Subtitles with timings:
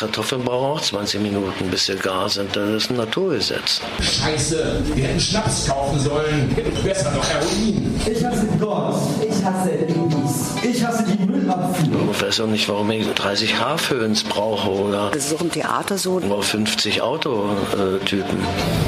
[0.00, 2.56] Kartoffeln brauchen auch 20 Minuten, bis sie gar sind.
[2.56, 3.82] Das ist ein Naturgesetz.
[4.00, 6.56] Scheiße, wir hätten Schnaps kaufen sollen.
[6.82, 8.00] Besser noch Heroin.
[8.10, 8.94] Ich hasse Gott.
[9.20, 10.54] Ich hasse Babys.
[10.62, 12.12] Ich hasse die Müllabfuhr.
[12.12, 15.98] Ich weiß auch nicht, warum ich 30 Haarföhns brauche oder Das ist auch im Theater
[15.98, 16.12] so.
[16.12, 18.38] oder 50 Autotypen.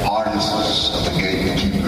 [0.03, 1.82] Artists the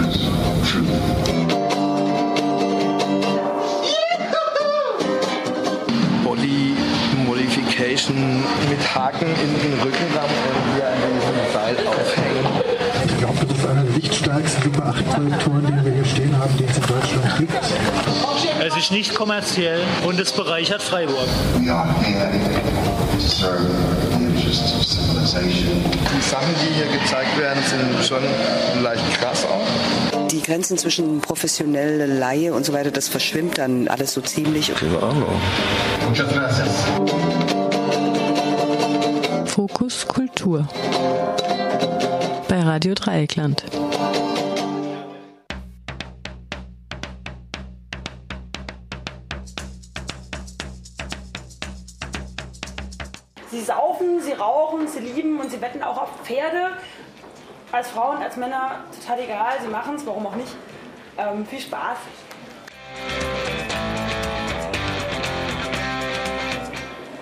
[8.06, 12.46] Modification mit Haken in den Rückenraum irgendwie an diesem Seil aufhängen.
[13.06, 16.56] Ich glaube, das ist einer der lichtstärksten Super 8 Projektoren, den wir hier stehen haben,
[16.56, 17.52] die es in Deutschland gibt.
[18.66, 21.28] Es ist nicht kommerziell und es bereichert Freiburg.
[21.58, 21.66] Die
[26.22, 28.22] Sachen, die hier gezeigt werden, sind schon
[28.82, 30.26] leicht krass auch.
[30.28, 34.72] Die Grenzen zwischen professionelle Laie und so weiter, das verschwimmt dann alles so ziemlich.
[34.74, 35.40] Keine Ahnung.
[36.08, 37.55] Muchas gracias.
[39.56, 40.68] Fokus Kultur
[42.46, 43.64] bei Radio Dreieckland.
[53.50, 56.72] Sie saufen, sie rauchen, sie lieben und sie wetten auch auf Pferde.
[57.72, 60.54] Als Frauen, als Männer total egal, sie machen es, warum auch nicht.
[61.16, 61.96] Ähm, viel Spaß.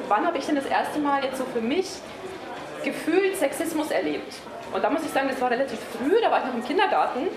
[0.08, 1.86] wann habe ich denn das erste Mal jetzt so für mich
[2.84, 4.34] gefühlt Sexismus erlebt?
[4.72, 7.28] Und da muss ich sagen, das war relativ früh, da war ich noch im Kindergarten.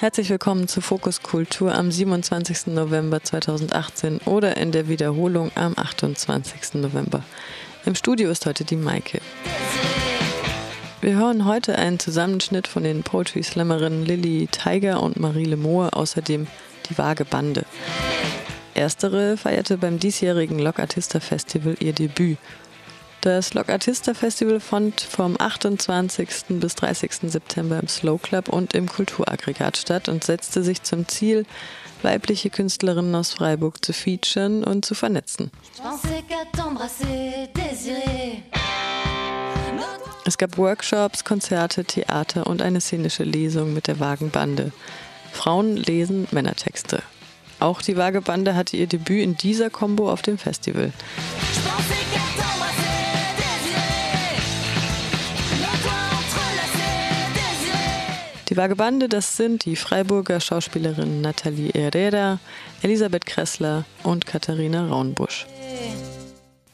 [0.00, 2.68] Herzlich willkommen zu Fokus Kultur am 27.
[2.68, 6.80] November 2018 oder in der Wiederholung am 28.
[6.80, 7.22] November.
[7.84, 9.20] Im Studio ist heute die Maike.
[11.02, 16.46] Wir hören heute einen Zusammenschnitt von den Poetry Slammerinnen Lilly Tiger und Marie Lemoore, außerdem
[16.88, 17.66] die Vage Bande.
[18.72, 22.38] Erstere feierte beim diesjährigen Locartista Festival ihr Debüt.
[23.20, 26.58] Das Locartista Festival fand vom 28.
[26.58, 27.30] bis 30.
[27.30, 31.44] September im Slow Club und im Kulturaggregat statt und setzte sich zum Ziel,
[32.02, 35.50] weibliche Künstlerinnen aus Freiburg zu featuren und zu vernetzen.
[40.24, 44.72] Es gab Workshops, Konzerte, Theater und eine szenische Lesung mit der Wagenbande.
[45.30, 47.02] Frauen lesen Männertexte.
[47.58, 50.94] Auch die Wagebande hatte ihr Debüt in dieser Combo auf dem Festival.
[58.50, 62.40] Die Wagebande, das sind die Freiburger Schauspielerinnen Nathalie Herrera,
[62.82, 65.46] Elisabeth Kressler und Katharina Raunbusch.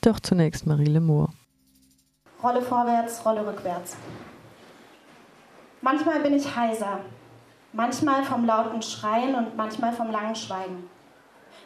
[0.00, 1.28] Doch zunächst Marie Lemoore.
[2.42, 3.94] Rolle vorwärts, Rolle rückwärts.
[5.82, 7.00] Manchmal bin ich heiser,
[7.74, 10.88] manchmal vom lauten Schreien und manchmal vom langen Schweigen.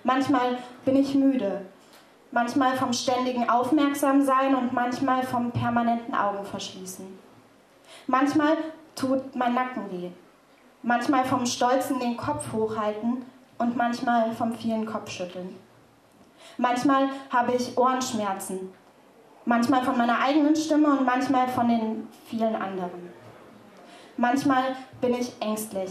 [0.03, 1.66] Manchmal bin ich müde,
[2.32, 7.06] manchmal vom ständigen Aufmerksamsein und manchmal vom permanenten Augenverschließen.
[8.09, 8.56] Manchmal
[8.95, 10.11] tut mein Nacken weh,
[10.83, 13.25] manchmal vom Stolzen den Kopf hochhalten
[13.59, 15.56] und manchmal vom vielen Kopfschütteln.
[16.56, 18.73] Manchmal habe ich Ohrenschmerzen,
[19.45, 23.11] manchmal von meiner eigenen Stimme und manchmal von den vielen anderen.
[24.17, 25.91] Manchmal bin ich ängstlich,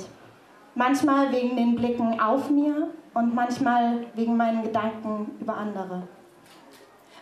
[0.76, 6.08] manchmal wegen den Blicken auf mir und manchmal wegen meinen Gedanken über andere.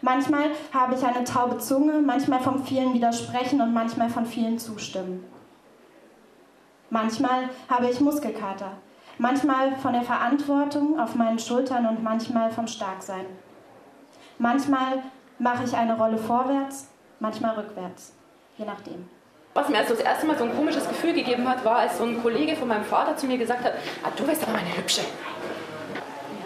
[0.02, 5.24] Manchmal habe ich eine taube Zunge, manchmal vom vielen Widersprechen und manchmal von vielen Zustimmen.
[6.90, 8.72] Manchmal habe ich Muskelkater,
[9.18, 13.26] manchmal von der Verantwortung auf meinen Schultern und manchmal vom Starksein.
[14.38, 15.04] Manchmal
[15.38, 16.88] mache ich eine Rolle vorwärts,
[17.20, 18.14] manchmal rückwärts,
[18.58, 19.10] je nachdem.
[19.54, 22.06] Was mir also das erste Mal so ein komisches Gefühl gegeben hat, war, als so
[22.06, 23.74] ein Kollege von meinem Vater zu mir gesagt hat,
[24.04, 25.02] ah, du bist aber eine Hübsche.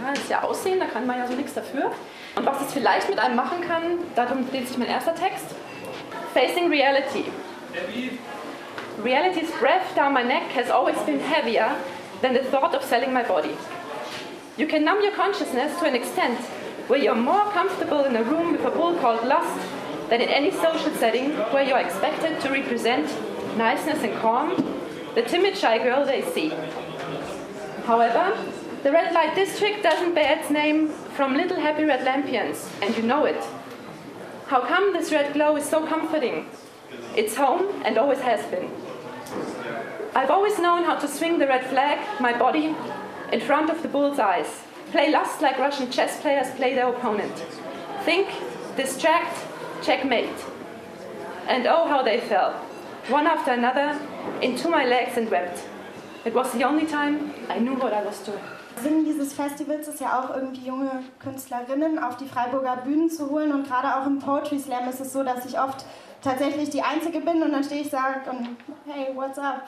[0.01, 1.91] Ja, das ist ja Aussehen, da kann man ja so nichts dafür.
[2.35, 3.83] Und was es vielleicht mit einem machen kann,
[4.15, 5.53] darum dreht sich mein erster Text.
[6.33, 7.25] Facing Reality.
[9.03, 11.75] Reality's breath down my neck has always been heavier
[12.21, 13.57] than the thought of selling my body.
[14.57, 16.39] You can numb your consciousness to an extent
[16.87, 19.59] where you're more comfortable in a room with a bull called lust
[20.09, 23.07] than in any social setting where you're expected to represent
[23.57, 24.55] niceness and calm,
[25.15, 26.49] the timid shy girl they see.
[27.85, 28.37] However,
[28.83, 33.01] the red light district doesn't bear its name from little happy red lampions, and you
[33.01, 33.43] know it.
[34.45, 36.45] How come this red glow is so comforting?
[37.15, 38.69] It's home and always has been.
[40.13, 42.75] I've always known how to swing the red flag, my body,
[43.31, 44.61] in front of the bull's eyes.
[44.91, 47.33] Play lust like Russian chess players play their opponent.
[48.03, 48.27] Think,
[48.75, 49.37] distract,
[49.81, 50.35] checkmate.
[51.47, 52.51] And oh, how they fell,
[53.07, 53.97] one after another,
[54.41, 55.63] into my legs and wept.
[56.25, 58.43] It was the only time I knew what I was doing.
[58.83, 63.53] Sinn dieses Festivals ist ja auch irgendwie junge Künstlerinnen auf die Freiburger Bühnen zu holen
[63.53, 65.85] und gerade auch im Poetry Slam ist es so, dass ich oft
[66.21, 69.67] tatsächlich die Einzige bin und dann stehe ich sage und hey, what's up?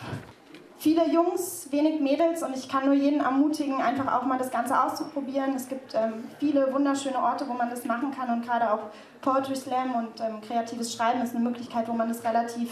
[0.84, 4.78] Viele Jungs, wenig Mädels und ich kann nur jeden ermutigen, einfach auch mal das Ganze
[4.78, 5.56] auszuprobieren.
[5.56, 8.80] Es gibt ähm, viele wunderschöne Orte, wo man das machen kann und gerade auch
[9.22, 12.70] Poetry Slam und ähm, kreatives Schreiben ist eine Möglichkeit, wo man das relativ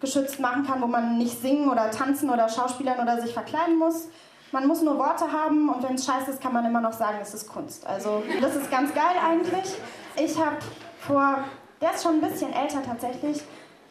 [0.00, 4.08] geschützt machen kann, wo man nicht singen oder tanzen oder schauspielern oder sich verkleiden muss.
[4.50, 7.18] Man muss nur Worte haben und wenn es scheiße ist, kann man immer noch sagen,
[7.22, 7.86] es ist Kunst.
[7.86, 9.72] Also das ist ganz geil eigentlich.
[10.16, 10.56] Ich habe
[10.98, 11.44] vor,
[11.80, 13.40] der ist schon ein bisschen älter tatsächlich,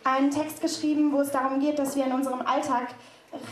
[0.03, 2.89] einen Text geschrieben, wo es darum geht, dass wir in unserem Alltag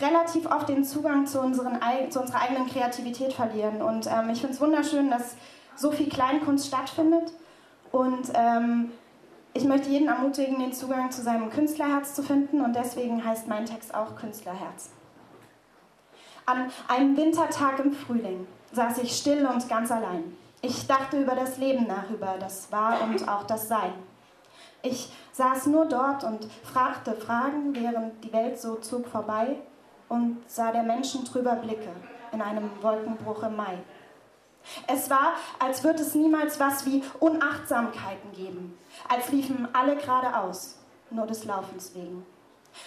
[0.01, 1.79] relativ oft den Zugang zu, unseren,
[2.09, 3.81] zu unserer eigenen Kreativität verlieren.
[3.81, 5.35] Und ähm, ich finde es wunderschön, dass
[5.75, 7.31] so viel Kleinkunst stattfindet.
[7.91, 8.91] Und ähm,
[9.53, 12.61] ich möchte jeden ermutigen, den Zugang zu seinem Künstlerherz zu finden.
[12.61, 14.91] Und deswegen heißt mein Text auch Künstlerherz.
[16.45, 20.35] An einem Wintertag im Frühling saß ich still und ganz allein.
[20.61, 23.93] Ich dachte über das Leben nach, über das War und auch das Sein.
[24.81, 29.57] Ich saß nur dort und fragte Fragen, während die Welt so zog vorbei
[30.09, 31.89] und sah der Menschen trüber Blicke
[32.31, 33.77] in einem Wolkenbruch im Mai.
[34.87, 38.77] Es war, als würde es niemals was wie Unachtsamkeiten geben,
[39.07, 40.77] als liefen alle geradeaus,
[41.09, 42.25] nur des Laufens wegen.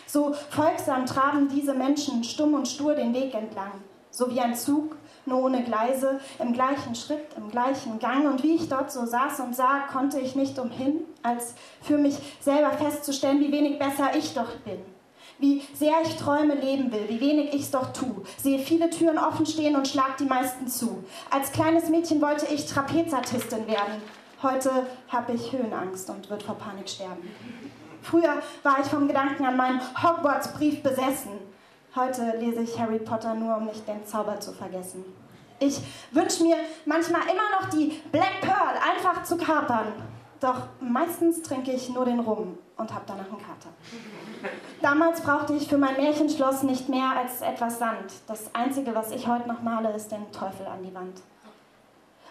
[0.06, 3.72] So folgsam traben diese Menschen stumm und stur den Weg entlang,
[4.10, 8.26] so wie ein Zug, nur ohne Gleise, im gleichen Schritt, im gleichen Gang.
[8.26, 12.19] Und wie ich dort so saß und sah, konnte ich nicht umhin, als für mich
[12.40, 14.80] selber festzustellen, wie wenig besser ich doch bin.
[15.42, 18.22] Wie sehr ich Träume leben will, wie wenig ich's doch tu.
[18.40, 21.02] Sehe viele Türen offen stehen und schlag die meisten zu.
[21.32, 24.00] Als kleines Mädchen wollte ich Trapezartistin werden.
[24.40, 24.70] Heute
[25.08, 27.28] habe ich Höhenangst und wird vor Panik sterben.
[28.02, 31.32] Früher war ich vom Gedanken an meinen Hogwarts-Brief besessen.
[31.96, 35.04] Heute lese ich Harry Potter nur, um nicht den Zauber zu vergessen.
[35.58, 35.80] Ich
[36.12, 36.56] wünsche mir
[36.86, 39.92] manchmal immer noch die Black Pearl einfach zu kapern.
[40.38, 43.70] Doch meistens trinke ich nur den Rum und habe danach einen Kater.
[44.80, 48.12] Damals brauchte ich für mein Märchenschloss nicht mehr als etwas Sand.
[48.26, 51.22] Das Einzige, was ich heute noch male, ist den Teufel an die Wand.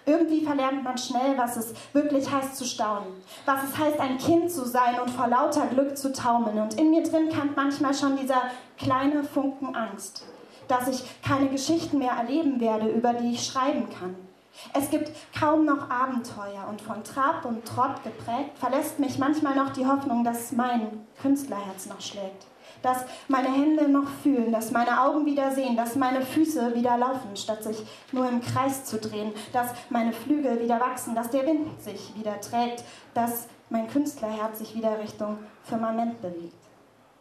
[0.06, 3.14] Irgendwie verlernt man schnell, was es wirklich heißt zu staunen,
[3.46, 6.60] was es heißt, ein Kind zu sein und vor lauter Glück zu taumeln.
[6.60, 8.42] Und in mir drin kann manchmal schon dieser
[8.78, 10.26] kleine Funken Angst,
[10.68, 14.16] dass ich keine Geschichten mehr erleben werde, über die ich schreiben kann.
[14.74, 19.72] Es gibt kaum noch Abenteuer und von Trab und Trott geprägt verlässt mich manchmal noch
[19.72, 22.46] die Hoffnung, dass mein Künstlerherz noch schlägt
[22.82, 27.36] dass meine Hände noch fühlen, dass meine Augen wieder sehen, dass meine Füße wieder laufen,
[27.36, 31.82] statt sich nur im Kreis zu drehen, dass meine Flügel wieder wachsen, dass der Wind
[31.82, 32.84] sich wieder trägt,
[33.14, 36.54] dass mein Künstlerherz sich wieder Richtung Firmament bewegt.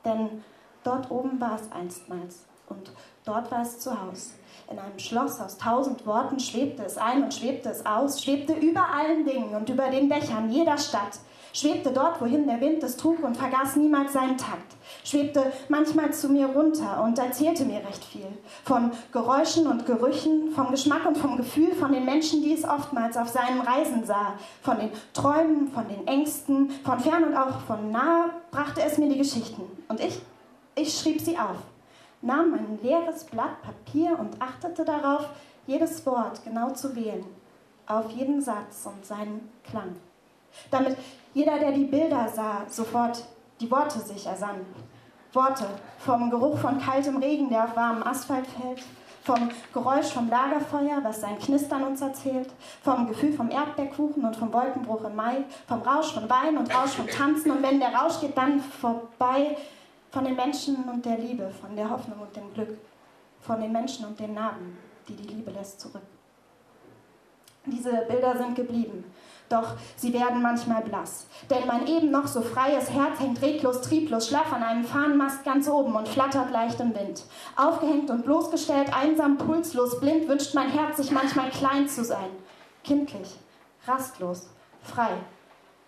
[0.05, 0.43] Denn
[0.83, 2.91] dort oben war es einstmals und
[3.25, 4.31] dort war es zu Hause.
[4.71, 8.89] In einem Schloss aus tausend Worten schwebte es ein und schwebte es aus, schwebte über
[8.89, 11.19] allen Dingen und über den Dächern jeder Stadt
[11.53, 16.29] schwebte dort, wohin der Wind es trug und vergaß niemals seinen Takt, schwebte manchmal zu
[16.29, 18.29] mir runter und erzählte mir recht viel
[18.65, 23.17] von Geräuschen und Gerüchen, vom Geschmack und vom Gefühl, von den Menschen, die es oftmals
[23.17, 27.91] auf seinen Reisen sah, von den Träumen, von den Ängsten, von fern und auch von
[27.91, 29.63] nah brachte es mir die Geschichten.
[29.89, 30.21] Und ich,
[30.77, 31.57] ich schrieb sie auf,
[32.23, 35.29] nahm ein leeres Blatt Papier und achtete darauf,
[35.67, 37.25] jedes Wort genau zu wählen,
[37.87, 39.97] auf jeden Satz und seinen Klang
[40.71, 40.97] damit
[41.35, 43.25] jeder, der die Bilder sah, sofort
[43.61, 44.67] die Worte sich ersann.
[45.33, 45.67] Worte
[45.99, 48.83] vom Geruch von kaltem Regen, der auf warmem Asphalt fällt,
[49.23, 52.51] vom Geräusch vom Lagerfeuer, was sein Knistern uns erzählt,
[52.83, 56.93] vom Gefühl vom Erdbeerkuchen und vom Wolkenbruch im Mai, vom Rausch von Wein und Rausch
[56.93, 59.57] vom Tanzen und wenn der Rausch geht, dann vorbei
[60.11, 62.79] von den Menschen und der Liebe, von der Hoffnung und dem Glück,
[63.41, 64.77] von den Menschen und den Narben,
[65.09, 66.03] die die Liebe lässt zurück.
[67.67, 69.05] Diese Bilder sind geblieben
[69.51, 71.27] doch sie werden manchmal blass.
[71.51, 75.69] Denn mein eben noch so freies Herz hängt reglos, trieblos, schlaff an einem Fahnenmast ganz
[75.69, 77.25] oben und flattert leicht im Wind.
[77.57, 82.31] Aufgehängt und bloßgestellt, einsam, pulslos, blind, wünscht mein Herz sich manchmal klein zu sein.
[82.85, 83.37] Kindlich,
[83.87, 84.49] rastlos,
[84.83, 85.11] frei,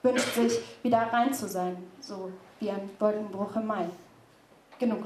[0.02, 3.86] wünscht sich wieder rein zu sein, so wie ein Wolkenbruch im Mai.
[4.82, 5.04] Genug.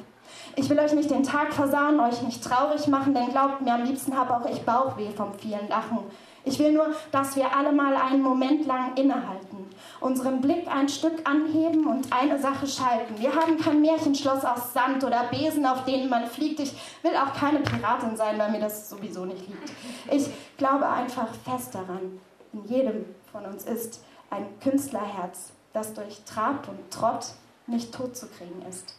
[0.56, 3.85] Ich will euch nicht den Tag versauen, euch nicht traurig machen, denn glaubt mir, am
[3.85, 5.99] liebsten habe auch ich Bauchweh vom vielen Lachen
[6.45, 9.68] Ich will nur, dass wir alle mal einen Moment lang innehalten,
[10.00, 13.21] unseren Blick ein Stück anheben und eine Sache schalten.
[13.21, 16.59] Wir haben kein Märchenschloss aus Sand oder Besen, auf denen man fliegt.
[16.61, 19.73] Ich will auch keine Piratin sein, weil mir das sowieso nicht liegt.
[20.11, 22.18] Ich glaube einfach fest daran,
[22.54, 27.26] in jedem von uns ist ein Künstlerherz, das durch Trab und Trott
[27.66, 28.95] nicht totzukriegen ist.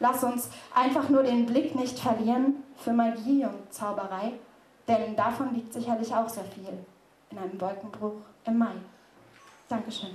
[0.00, 4.32] Lass uns einfach nur den Blick nicht verlieren für Magie und Zauberei
[4.90, 6.84] denn davon liegt sicherlich auch sehr viel
[7.30, 8.72] in einem Wolkenbruch im Mai.
[9.68, 10.10] Dankeschön.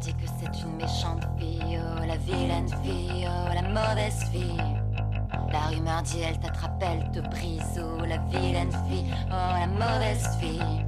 [0.00, 4.56] Dit que c'est une méchante fille, oh la vilaine fille, oh la mauvaise fille.
[5.52, 6.71] La rumeur dit elle t'attrape,
[7.78, 10.84] oh la vilaine fille, oh la mauvaise fille.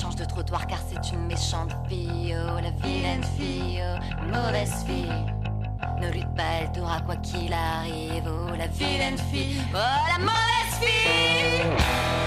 [0.00, 5.12] Change de trottoir car c'est une méchante fille, oh la vilaine fille, oh mauvaise fille.
[6.00, 10.78] Ne lutte pas, elle t'aura quoi qu'il arrive, oh la vilaine fille, oh la mauvaise
[10.80, 12.21] fille.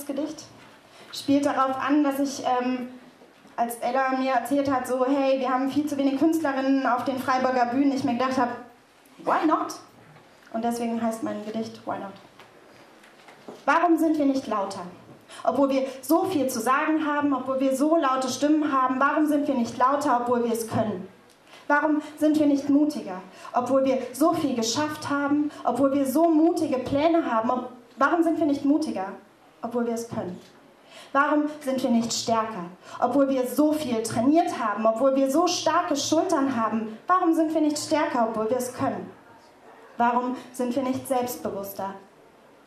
[0.00, 0.44] Kurzgedicht
[1.12, 2.88] spielt darauf an, dass ich, ähm,
[3.56, 7.18] als Ella mir erzählt hat, so, hey, wir haben viel zu wenig Künstlerinnen auf den
[7.18, 8.52] Freiburger Bühnen, ich mir gedacht habe,
[9.18, 9.74] why not?
[10.54, 12.12] Und deswegen heißt mein Gedicht Why not?
[13.66, 14.80] Warum sind wir nicht lauter?
[15.44, 19.46] Obwohl wir so viel zu sagen haben, obwohl wir so laute Stimmen haben, warum sind
[19.46, 21.06] wir nicht lauter, obwohl wir es können?
[21.68, 23.20] Warum sind wir nicht mutiger,
[23.52, 27.50] obwohl wir so viel geschafft haben, obwohl wir so mutige Pläne haben?
[27.96, 29.12] Warum sind wir nicht mutiger,
[29.62, 30.38] obwohl wir es können?
[31.12, 32.66] Warum sind wir nicht stärker,
[33.00, 36.98] obwohl wir so viel trainiert haben, obwohl wir so starke Schultern haben?
[37.08, 39.10] Warum sind wir nicht stärker, obwohl wir es können?
[39.96, 41.94] Warum sind wir nicht selbstbewusster,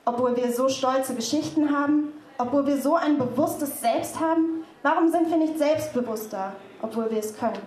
[0.05, 4.65] obwohl wir so stolze Geschichten haben, obwohl wir so ein bewusstes Selbst haben?
[4.81, 7.62] Warum sind wir nicht selbstbewusster, obwohl wir es können?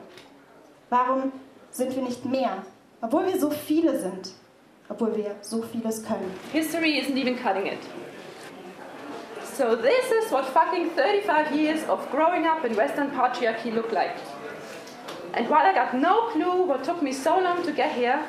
[0.91, 1.33] Warum
[1.71, 2.59] sind wir nicht mehr,
[3.01, 4.35] obwohl wir so viele sind,
[4.91, 6.31] obwohl wir so vieles können?
[6.53, 7.79] History isn't even cutting it.
[9.57, 14.15] So this is what fucking 35 years of growing up in Western patriarchy look like.
[15.33, 18.23] And while I got no clue what took me so long to get here,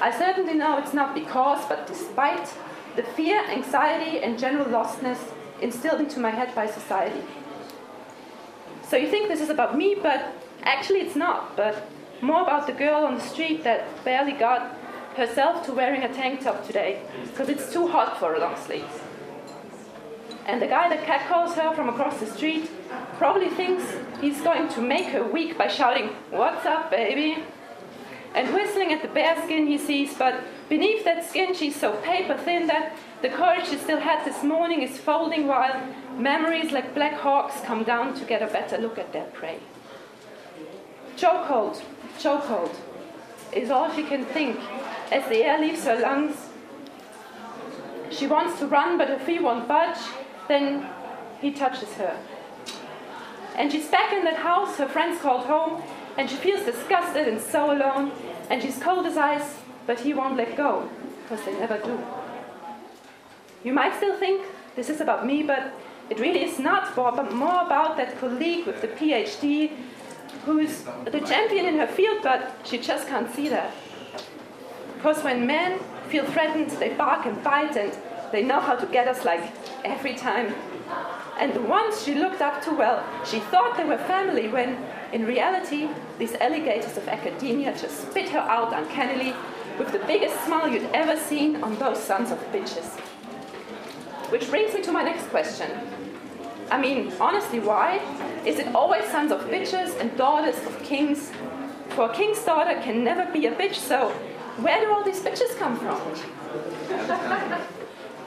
[0.00, 2.48] I certainly know it's not because, but despite
[2.96, 5.18] the fear, anxiety, and general lostness
[5.60, 7.20] instilled into my head by society.
[8.88, 11.86] So you think this is about me, but actually it's not, but
[12.22, 14.74] more about the girl on the street that barely got
[15.16, 19.01] herself to wearing a tank top today, because it's too hot for a long sleeve
[20.46, 22.70] and the guy that catcalls her from across the street
[23.18, 23.84] probably thinks
[24.20, 27.44] he's going to make her weak by shouting, What's up, baby?
[28.34, 32.36] And whistling at the bare skin he sees, but beneath that skin she's so paper
[32.36, 37.12] thin that the courage she still had this morning is folding while memories like black
[37.12, 39.60] hawks come down to get a better look at their prey.
[41.16, 41.82] Chokehold,
[42.18, 42.74] chokehold
[43.52, 44.58] is all she can think
[45.12, 46.48] as the air leaves her lungs.
[48.10, 49.98] She wants to run, but her feet won't budge.
[50.48, 50.88] Then
[51.40, 52.18] he touches her.
[53.56, 55.82] And she's back in that house her friends called home,
[56.16, 58.12] and she feels disgusted and so alone,
[58.50, 59.56] and she's cold as ice,
[59.86, 60.88] but he won't let go,
[61.22, 61.98] because they never do.
[63.64, 65.72] You might still think this is about me, but
[66.12, 69.70] It really is not, but more about that colleague with the PhD
[70.44, 73.72] who's the champion in her field, but she just can't see that.
[74.94, 77.96] Because when men feel threatened, they bark and bite, and
[78.32, 79.52] they know how to get us like
[79.84, 80.54] every time.
[81.38, 84.76] And ones she looked up to, well, she thought they were family, when
[85.12, 89.34] in reality, these alligators of academia just spit her out uncannily
[89.78, 92.98] with the biggest smile you'd ever seen on those sons of bitches.
[94.30, 95.70] Which brings me to my next question.
[96.70, 98.00] I mean, honestly, why?
[98.46, 101.30] Is it always sons of bitches and daughters of kings?
[101.90, 104.08] For a king's daughter can never be a bitch, so
[104.58, 106.00] where do all these bitches come from?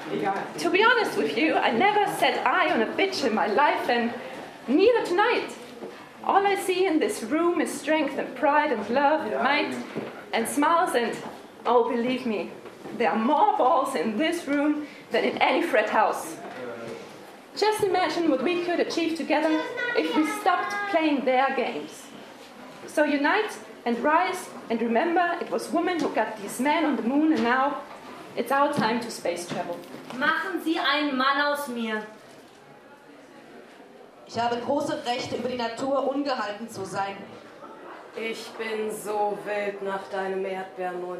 [0.09, 3.89] to be honest with you, I never set eye on a bitch in my life,
[3.89, 4.13] and
[4.67, 5.55] neither tonight.
[6.23, 9.75] All I see in this room is strength and pride and love and might
[10.33, 11.15] and smiles, and
[11.65, 12.51] oh, believe me,
[12.97, 16.35] there are more balls in this room than in any frat house.
[17.55, 19.61] Just imagine what we could achieve together
[19.95, 22.03] if we stopped playing their games.
[22.87, 27.01] So unite and rise and remember it was women who got these men on the
[27.01, 27.81] moon and now
[28.35, 29.77] it's our time to space travel.
[30.17, 32.03] Machen Sie einen Mann aus mir.
[34.27, 37.17] Ich habe große Rechte, über die Natur ungehalten zu sein.
[38.15, 41.19] Ich bin so wild nach deinem Erdbeermund.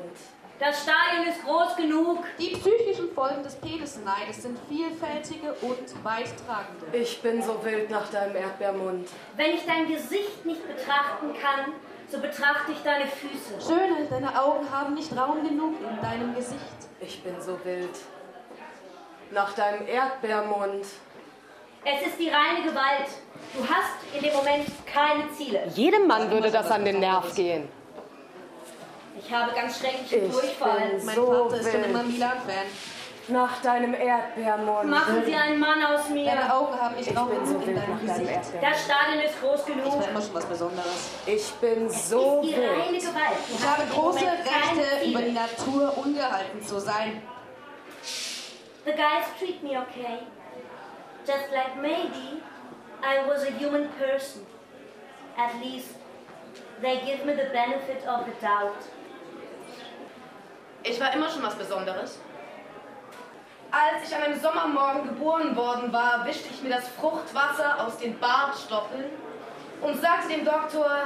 [0.59, 2.23] Das Stadion ist groß genug.
[2.39, 6.85] Die psychischen Folgen des Penisneides sind vielfältige und weittragende.
[6.93, 9.09] Ich bin so wild nach deinem Erdbeermund.
[9.35, 11.73] Wenn ich dein Gesicht nicht betrachten kann,
[12.11, 13.61] so betrachte ich deine Füße.
[13.65, 16.59] Schöne, deine Augen haben nicht Raum genug in deinem Gesicht.
[16.99, 17.95] Ich bin so wild.
[19.31, 20.85] Nach deinem Erdbeermund.
[21.83, 23.09] Es ist die reine Gewalt.
[23.53, 25.67] Du hast in dem Moment keine Ziele.
[25.73, 27.69] Jedem Mann würde das an den Nerv gehen.
[29.17, 30.99] Ich habe ganz schrecklichen Durchfall.
[31.03, 32.65] Mein Vater ist schon immer Milan-Fan.
[33.27, 34.89] Nach deinem Erdbeermund.
[34.89, 36.25] Machen Sie einen Mann aus mir.
[36.25, 38.31] Deine Augen haben nicht Ich Raum bin so wild deinem nach deinem Gesicht.
[38.31, 38.73] Erdbeermund.
[38.73, 39.85] Das Stadion ist groß genug.
[39.87, 41.09] Ich war immer schon was Besonderes.
[41.25, 43.03] Ich bin so wild.
[43.03, 47.21] Ich habe große Rechte, über die Natur ungehalten zu sein.
[48.85, 50.19] The guys treat me okay.
[51.25, 52.43] Just like maybe
[53.01, 54.45] I was a human person.
[55.35, 55.95] At least
[56.81, 58.77] they give me the benefit of the doubt.
[60.83, 62.19] Ich war immer schon was Besonderes.
[63.75, 68.17] Als ich an einem Sommermorgen geboren worden war, wischte ich mir das Fruchtwasser aus den
[68.19, 69.03] Bartstoppeln
[69.81, 70.99] und sagte dem Doktor,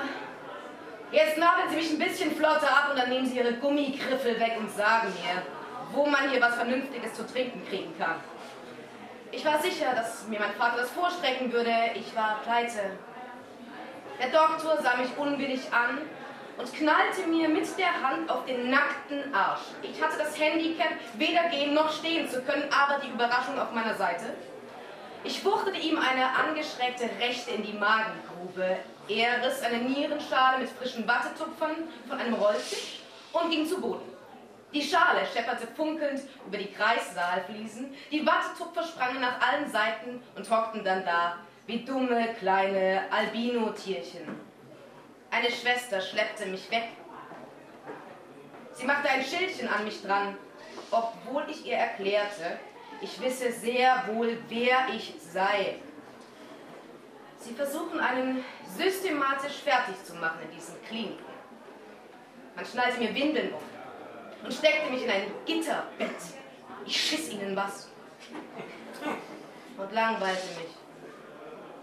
[1.11, 4.53] jetzt nabeln Sie mich ein bisschen flotter ab und dann nehmen Sie Ihre Gummigriffel weg
[4.59, 5.41] und sagen mir,
[5.93, 8.17] wo man hier was Vernünftiges zu trinken kriegen kann.
[9.31, 11.73] Ich war sicher, dass mir mein Vater das vorstrecken würde.
[11.95, 12.81] Ich war pleite.
[14.19, 16.01] Der Doktor sah mich unwillig an
[16.59, 19.61] und knallte mir mit der Hand auf den nackten Arsch.
[19.81, 23.95] Ich hatte das Handicap, weder gehen noch stehen zu können, aber die Überraschung auf meiner
[23.95, 24.25] Seite.
[25.23, 28.77] Ich wuchtete ihm eine angeschrägte Rechte in die Magengrube.
[29.07, 31.75] Er riss eine Nierenschale mit frischen Wattetupfern
[32.07, 32.99] von einem Rolltisch
[33.31, 34.09] und ging zu Boden.
[34.73, 40.83] Die Schale schepperte funkelnd über die Kreissaalfliesen, die Wattetupfer sprangen nach allen Seiten und hockten
[40.83, 44.48] dann da wie dumme kleine Albino-Tierchen.
[45.31, 46.89] Eine Schwester schleppte mich weg.
[48.73, 50.37] Sie machte ein Schildchen an mich dran,
[50.89, 52.59] obwohl ich ihr erklärte,
[53.01, 55.75] ich wisse sehr wohl, wer ich sei.
[57.37, 58.43] Sie versuchen, einen
[58.77, 61.23] systematisch fertig zu machen in diesen Kliniken.
[62.55, 63.61] Man schnallte mir Windeln um
[64.43, 66.15] und steckte mich in ein Gitterbett.
[66.85, 67.89] Ich schiss ihnen was
[69.77, 70.73] und langweilte mich.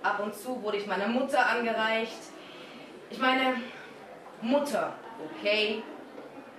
[0.02, 2.18] Ab und zu wurde ich meiner Mutter angereicht.
[3.10, 3.60] Ich meine,
[4.42, 5.82] Mutter, okay.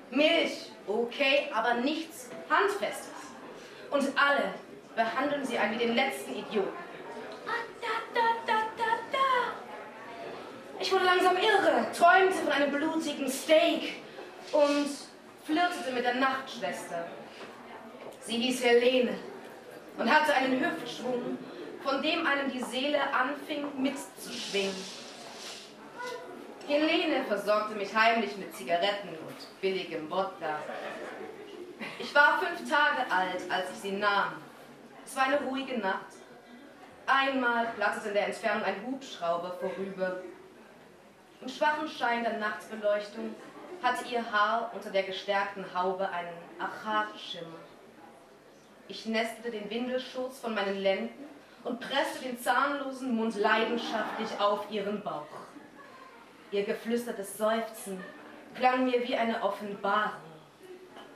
[0.09, 3.11] Milch, okay, aber nichts Handfestes.
[3.91, 4.53] Und alle
[4.95, 6.69] behandeln sie einen wie den letzten Idioten.
[7.45, 7.77] Ah.
[10.79, 13.95] Ich wurde langsam irre, träumte von einem blutigen Steak
[14.51, 14.87] und
[15.43, 17.07] flirtete mit der Nachtschwester.
[18.21, 19.17] Sie hieß Helene
[19.97, 21.37] und hatte einen Hüftschwung,
[21.83, 24.75] von dem einem die Seele anfing mitzuschwingen.
[26.67, 30.59] Helene versorgte mich heimlich mit Zigaretten und billigem Wodka.
[31.97, 34.33] Ich war fünf Tage alt, als ich sie nahm.
[35.05, 36.07] Es war eine ruhige Nacht.
[37.05, 40.17] Einmal platzte in der Entfernung ein Hubschrauber vorüber.
[41.39, 43.33] Im schwachen Schein der Nachtbeleuchtung
[43.81, 47.59] hatte ihr Haar unter der gestärkten Haube einen Achatschimmer.
[48.89, 51.29] Ich nestete den Windelschutz von meinen Lenden
[51.63, 55.46] und presste den zahnlosen Mund leidenschaftlich auf ihren Bauch.
[56.51, 58.01] Ihr geflüstertes Seufzen
[58.55, 60.21] klang mir wie eine Offenbarung.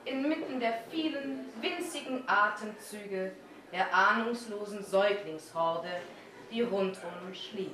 [0.04, 3.32] Inmitten der vielen winzigen Atemzüge
[3.72, 5.90] der ahnungslosen Säuglingshorde,
[6.52, 7.72] die rundum schlief.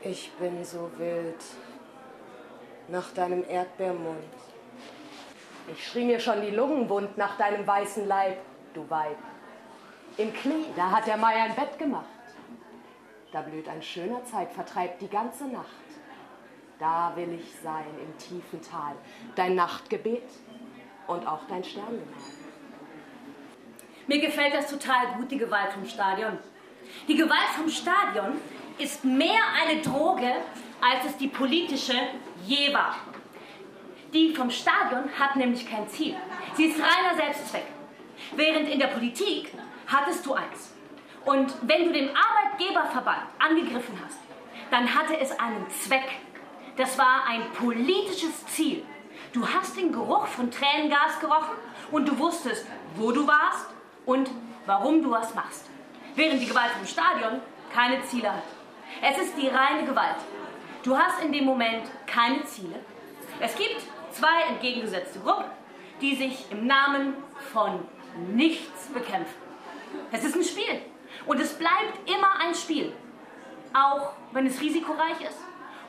[0.00, 1.42] Ich bin so wild
[2.88, 4.24] nach deinem Erdbeermund.
[5.72, 8.38] Ich schrie mir schon die Lungen wund nach deinem weißen Leib,
[8.72, 9.18] du Weib.
[10.16, 12.06] Im Klee, da hat der Meier ein Bett gemacht.
[13.36, 15.66] Da blüht ein schöner Zeitvertreib die ganze Nacht.
[16.78, 18.94] Da will ich sein im tiefen Tal,
[19.34, 20.22] dein Nachtgebet
[21.06, 22.00] und auch dein Sterngemahl.
[24.06, 26.38] Mir gefällt das total gut, die Gewalt vom Stadion.
[27.08, 28.38] Die Gewalt vom Stadion
[28.78, 30.36] ist mehr eine Droge,
[30.80, 31.92] als es die politische
[32.46, 32.96] je war.
[34.14, 36.16] Die vom Stadion hat nämlich kein Ziel.
[36.54, 37.66] Sie ist reiner Selbstzweck.
[38.34, 39.52] Während in der Politik
[39.86, 40.75] hattest du eins.
[41.26, 44.18] Und wenn du den Arbeitgeberverband angegriffen hast,
[44.70, 46.20] dann hatte es einen Zweck.
[46.76, 48.84] Das war ein politisches Ziel.
[49.32, 51.56] Du hast den Geruch von Tränengas gerochen
[51.90, 53.66] und du wusstest, wo du warst
[54.06, 54.30] und
[54.66, 55.68] warum du was machst.
[56.14, 57.40] Während die Gewalt im Stadion
[57.74, 58.44] keine Ziele hat.
[59.02, 60.16] Es ist die reine Gewalt.
[60.84, 62.78] Du hast in dem Moment keine Ziele.
[63.40, 65.46] Es gibt zwei entgegengesetzte Gruppen,
[66.00, 67.14] die sich im Namen
[67.52, 67.80] von
[68.28, 69.34] nichts bekämpfen.
[70.12, 70.82] Es ist ein Spiel.
[71.26, 72.92] Und es bleibt immer ein Spiel.
[73.72, 75.38] Auch wenn es risikoreich ist.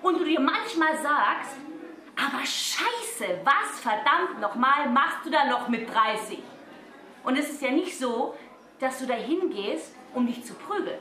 [0.02, 1.56] Und du dir manchmal sagst,
[2.16, 6.40] aber scheiße, was verdammt nochmal machst du da noch mit 30?
[7.24, 8.36] Und es ist ja nicht so,
[8.80, 11.00] dass du da hingehst, um dich zu prügeln.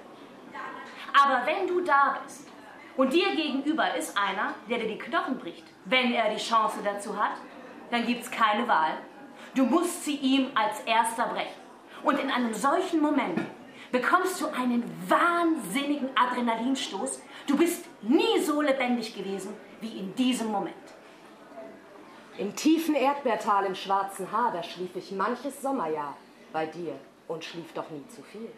[1.13, 2.49] Aber wenn du da bist
[2.97, 7.17] und dir gegenüber ist einer, der dir die Knochen bricht, wenn er die Chance dazu
[7.17, 7.33] hat,
[7.91, 8.99] dann gibt es keine Wahl.
[9.55, 11.61] Du musst sie ihm als erster brechen.
[12.03, 13.41] Und in einem solchen Moment
[13.93, 17.21] bekommst du einen wahnsinnigen Adrenalinstoß.
[17.47, 20.75] Du bist nie so lebendig gewesen wie in diesem Moment.
[22.39, 26.17] Im tiefen Erdbeertal im schwarzen Haar, da schlief ich manches Sommerjahr
[26.53, 26.95] bei dir
[27.29, 28.51] und schlief doch nie zu viel.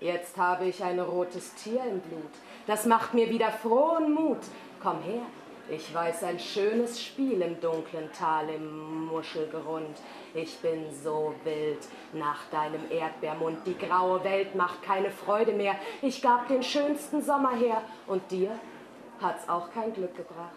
[0.00, 2.32] Jetzt habe ich ein rotes Tier im Blut,
[2.66, 4.40] das macht mir wieder frohen Mut.
[4.82, 5.22] Komm her,
[5.70, 9.96] ich weiß ein schönes Spiel im dunklen Tal, im Muschelgrund.
[10.34, 11.78] Ich bin so wild
[12.12, 13.58] nach deinem Erdbeermund.
[13.66, 15.76] Die graue Welt macht keine Freude mehr.
[16.02, 18.50] Ich gab den schönsten Sommer her und dir
[19.20, 20.50] hat's auch kein Glück gebracht.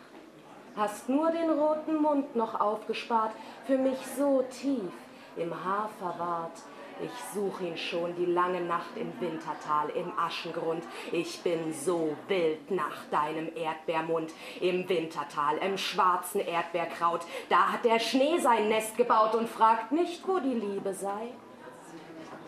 [0.76, 3.32] Hast nur den roten Mund noch aufgespart,
[3.66, 4.92] für mich so tief
[5.36, 6.64] im Haar verwahrt.
[7.02, 10.84] Ich suche ihn schon die lange Nacht im Wintertal, im Aschengrund.
[11.12, 14.32] Ich bin so wild nach deinem Erdbeermund.
[14.62, 17.22] Im Wintertal, im schwarzen Erdbeerkraut.
[17.50, 21.30] Da hat der Schnee sein Nest gebaut und fragt nicht, wo die Liebe sei.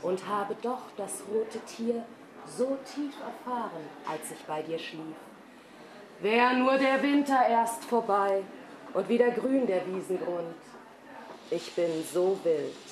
[0.01, 2.05] Und habe doch das rote Tier
[2.45, 5.15] so tief erfahren, als ich bei dir schlief.
[6.19, 8.43] Wär nur der Winter erst vorbei
[8.93, 10.55] und wieder grün der Wiesengrund.
[11.49, 12.84] Ich bin so wild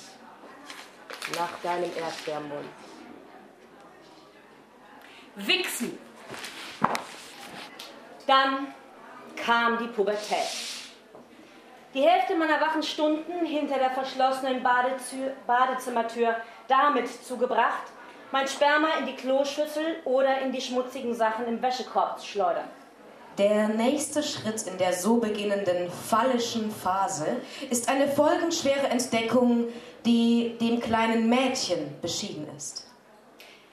[1.36, 2.68] nach deinem Erdbeermund.
[5.36, 5.98] Wichsen.
[8.26, 8.74] Dann
[9.36, 10.74] kam die Pubertät.
[11.92, 17.84] Die Hälfte meiner wachen Stunden hinter der verschlossenen Badezü Badezimmertür damit zugebracht,
[18.32, 22.68] mein Sperma in die Kloschüssel oder in die schmutzigen Sachen im Wäschekorb zu schleudern.
[23.38, 27.26] Der nächste Schritt in der so beginnenden phallischen Phase
[27.68, 29.64] ist eine folgenschwere Entdeckung,
[30.06, 32.86] die dem kleinen Mädchen beschieden ist.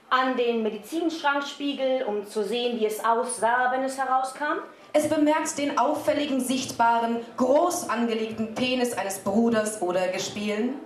[0.09, 4.63] An den Medizinschrankspiegel, um zu sehen, wie es aussah, wenn es herauskam.
[4.93, 10.79] Es bemerkt den auffälligen, sichtbaren, groß angelegten Penis eines Bruders oder Gespielen.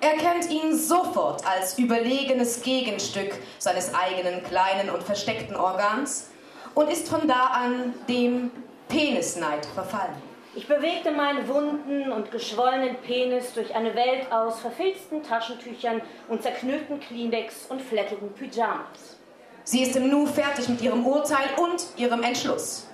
[0.00, 6.30] Erkennt ihn sofort als überlegenes Gegenstück seines eigenen kleinen und versteckten Organs
[6.76, 8.52] und ist von da an dem
[8.88, 10.14] Penisneid verfallen.
[10.54, 17.00] Ich bewegte meinen wunden und geschwollenen Penis durch eine Welt aus verfilzten Taschentüchern und zerknüllten
[17.00, 19.16] Kleenex und fleckigen Pyjamas.
[19.64, 22.86] Sie ist im Nu fertig mit ihrem Urteil und ihrem Entschluss.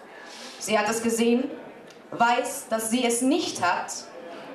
[0.58, 1.50] Sie hat es gesehen,
[2.12, 3.92] weiß, dass sie es nicht hat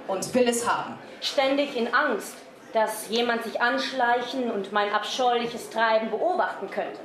[0.07, 0.97] und will es haben.
[1.21, 2.35] Ständig in Angst,
[2.73, 6.99] dass jemand sich anschleichen und mein abscheuliches Treiben beobachten könnte.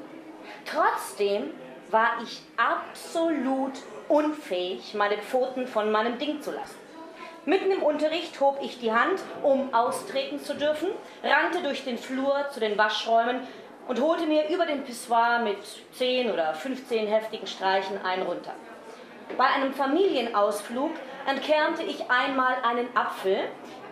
[0.65, 1.51] Trotzdem
[1.93, 3.73] war ich absolut
[4.09, 6.77] unfähig, meine Pfoten von meinem Ding zu lassen.
[7.45, 10.89] Mitten im Unterricht hob ich die Hand, um austreten zu dürfen,
[11.23, 13.41] rannte durch den Flur zu den Waschräumen
[13.89, 15.59] und holte mir über den Pissoir mit
[15.93, 18.55] 10 oder 15 heftigen Streichen einen runter.
[19.37, 20.93] Bei einem Familienausflug
[21.27, 23.49] entkernte ich einmal einen Apfel,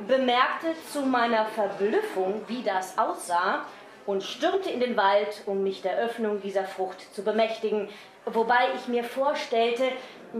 [0.07, 3.65] bemerkte zu meiner Verblüffung, wie das aussah,
[4.11, 7.89] und stürmte in den Wald, um mich der Öffnung dieser Frucht zu bemächtigen,
[8.27, 9.85] wobei ich mir vorstellte,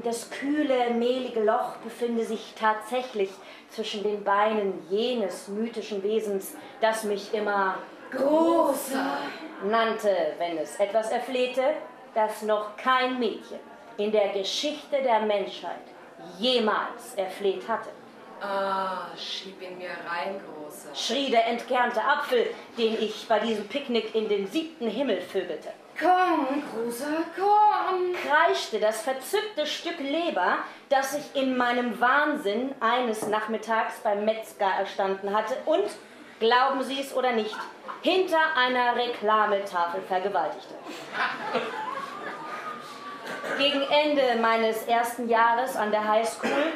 [0.05, 3.31] Das kühle, mehlige Loch befinde sich tatsächlich
[3.71, 7.77] zwischen den Beinen jenes mythischen Wesens, das mich immer
[8.13, 9.19] Großer
[9.65, 11.63] nannte, wenn es etwas erflehte,
[12.15, 13.59] das noch kein Mädchen
[13.97, 15.87] in der Geschichte der Menschheit
[16.39, 17.91] jemals erfleht hatte.
[18.41, 20.95] Ah, schieb ihn mir rein, Großer.
[20.95, 22.47] schrie der entkernte Apfel,
[22.79, 25.69] den ich bei diesem Picknick in den siebten Himmel vögelte.
[25.99, 28.15] Komm, Großer, komm.
[28.15, 35.35] kreischte das verzückte Stück Leber, das ich in meinem Wahnsinn eines Nachmittags beim Metzger erstanden
[35.35, 35.85] hatte und,
[36.39, 37.55] glauben Sie es oder nicht,
[38.01, 40.75] hinter einer Reklametafel vergewaltigte.
[43.59, 46.73] Gegen Ende meines ersten Jahres an der Highschool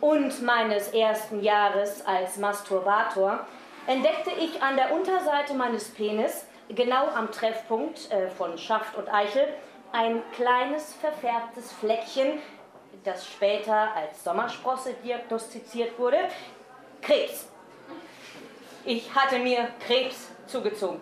[0.00, 3.46] und meines ersten Jahres als Masturbator
[3.86, 9.46] entdeckte ich an der Unterseite meines Penis, genau am Treffpunkt äh, von Schaft und Eichel,
[9.92, 12.40] ein kleines verfärbtes Fleckchen,
[13.04, 16.18] das später als Sommersprosse diagnostiziert wurde,
[17.02, 17.48] Krebs.
[18.84, 21.00] Ich hatte mir Krebs zugezogen.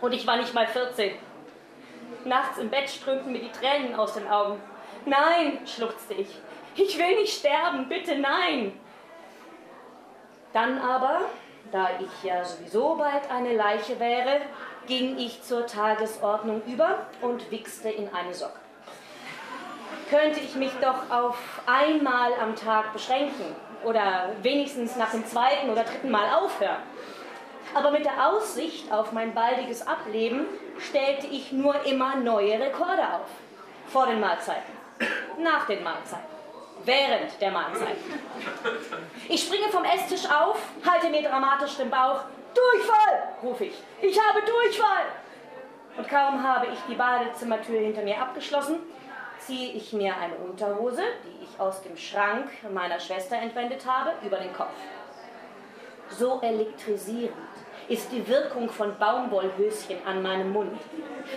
[0.00, 1.12] Und ich war nicht mal 14.
[2.24, 4.60] Nachts im Bett strömten mir die Tränen aus den Augen.
[5.06, 6.28] Nein, schluchzte ich.
[6.74, 8.78] Ich will nicht sterben, bitte nein.
[10.52, 11.22] Dann aber,
[11.70, 14.40] da ich ja sowieso bald eine Leiche wäre,
[14.86, 18.58] ging ich zur Tagesordnung über und wichste in eine Socke.
[20.08, 23.54] Könnte ich mich doch auf einmal am Tag beschränken
[23.84, 26.82] oder wenigstens nach dem zweiten oder dritten Mal aufhören.
[27.78, 30.46] Aber mit der Aussicht auf mein baldiges Ableben
[30.80, 33.28] stellte ich nur immer neue Rekorde auf.
[33.86, 34.72] Vor den Mahlzeiten,
[35.38, 36.26] nach den Mahlzeiten,
[36.84, 38.20] während der Mahlzeiten.
[39.28, 42.22] Ich springe vom Esstisch auf, halte mir dramatisch den Bauch.
[42.52, 43.80] Durchfall, rufe ich.
[44.02, 45.06] Ich habe Durchfall.
[45.96, 48.80] Und kaum habe ich die Badezimmertür hinter mir abgeschlossen,
[49.38, 54.38] ziehe ich mir eine Unterhose, die ich aus dem Schrank meiner Schwester entwendet habe, über
[54.38, 54.74] den Kopf.
[56.10, 57.47] So elektrisierend
[57.88, 60.78] ist die Wirkung von Baumwollhöschen an meinem Mund.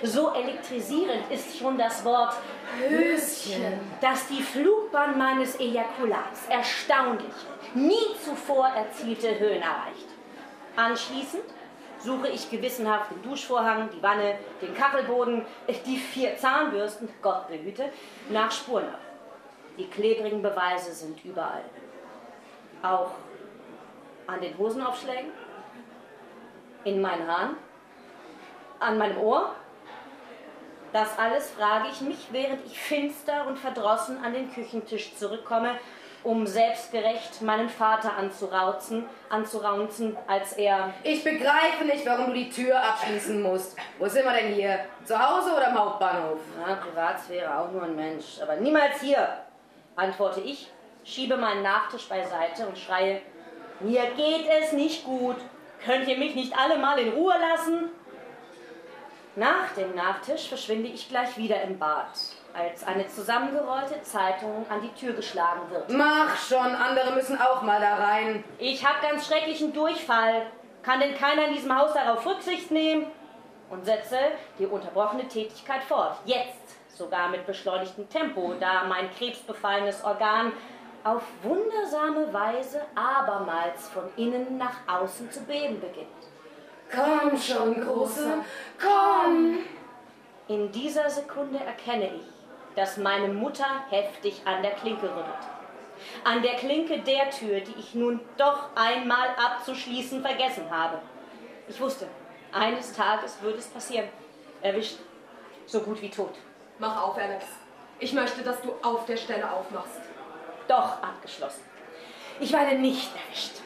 [0.03, 2.33] So elektrisierend ist schon das Wort
[2.79, 3.79] Höschen.
[3.99, 7.33] das die Flugbahn meines Ejakulats erstaunlich,
[7.73, 10.07] nie zuvor erzielte Höhen erreicht.
[10.75, 11.43] Anschließend
[11.99, 15.45] suche ich gewissenhaft den Duschvorhang, die Wanne, den Kachelboden,
[15.85, 17.89] die vier Zahnbürsten, Gott behüte,
[18.29, 18.99] nach Spuren ab.
[19.77, 21.63] Die klebrigen Beweise sind überall.
[22.81, 23.11] Auch
[24.27, 25.31] an den Hosenaufschlägen,
[26.83, 27.57] in meinen Haaren,
[28.79, 29.55] an meinem Ohr.
[30.93, 35.79] Das alles frage ich mich, während ich finster und verdrossen an den Küchentisch zurückkomme,
[36.23, 40.93] um selbstgerecht meinen Vater anzurauzen, anzuraunzen, als er...
[41.03, 43.77] Ich begreife nicht, warum du die Tür abschließen musst.
[43.97, 44.79] Wo sind wir denn hier?
[45.05, 46.39] Zu Hause oder am Hauptbahnhof?
[46.67, 49.27] Ja, Privatsphäre auch nur ein Mensch, aber niemals hier,
[49.95, 50.71] antworte ich,
[51.03, 53.21] schiebe meinen Nachtisch beiseite und schreie,
[53.79, 55.37] mir geht es nicht gut.
[55.85, 57.89] Könnt ihr mich nicht alle mal in Ruhe lassen?
[59.35, 62.07] Nach dem Nachtisch verschwinde ich gleich wieder im Bad,
[62.53, 65.89] als eine zusammengerollte Zeitung an die Tür geschlagen wird.
[65.89, 68.43] Mach schon, andere müssen auch mal da rein.
[68.59, 70.47] Ich habe ganz schrecklichen Durchfall.
[70.83, 73.07] Kann denn keiner in diesem Haus darauf Rücksicht nehmen?
[73.69, 74.17] Und setze
[74.59, 76.17] die unterbrochene Tätigkeit fort.
[76.25, 80.51] Jetzt sogar mit beschleunigtem Tempo, da mein krebsbefallenes Organ
[81.03, 86.07] auf wundersame Weise abermals von innen nach außen zu beben beginnt.
[86.93, 88.43] Komm schon, Großer,
[88.79, 89.59] komm!
[90.47, 92.25] In dieser Sekunde erkenne ich,
[92.75, 95.47] dass meine Mutter heftig an der Klinke rüttelt.
[96.23, 100.99] An der Klinke der Tür, die ich nun doch einmal abzuschließen vergessen habe.
[101.67, 102.07] Ich wusste,
[102.51, 104.09] eines Tages würde es passieren.
[104.61, 104.97] Erwischt,
[105.65, 106.33] so gut wie tot.
[106.79, 107.45] Mach auf, Alex.
[107.99, 110.01] Ich möchte, dass du auf der Stelle aufmachst.
[110.67, 111.63] Doch abgeschlossen.
[112.39, 113.61] Ich werde nicht erwischt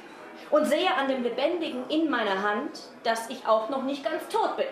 [0.51, 4.57] und sehe an dem Lebendigen in meiner Hand, dass ich auch noch nicht ganz tot
[4.57, 4.67] bin.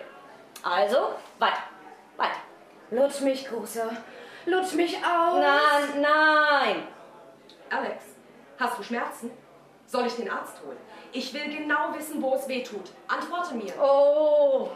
[0.62, 1.62] Also, weiter,
[2.16, 2.40] weiter.
[2.90, 3.90] Lutsch mich, Großer.
[4.46, 5.40] Lutsch mich aus.
[5.40, 6.88] Nein, nein.
[7.70, 8.04] Alex,
[8.58, 9.30] hast du Schmerzen?
[9.86, 10.78] Soll ich den Arzt holen?
[11.12, 12.90] Ich will genau wissen, wo es weh tut.
[13.08, 13.72] Antworte mir.
[13.80, 14.70] Oh.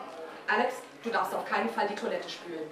[0.47, 2.71] Alex, du darfst auf keinen Fall die Toilette spülen.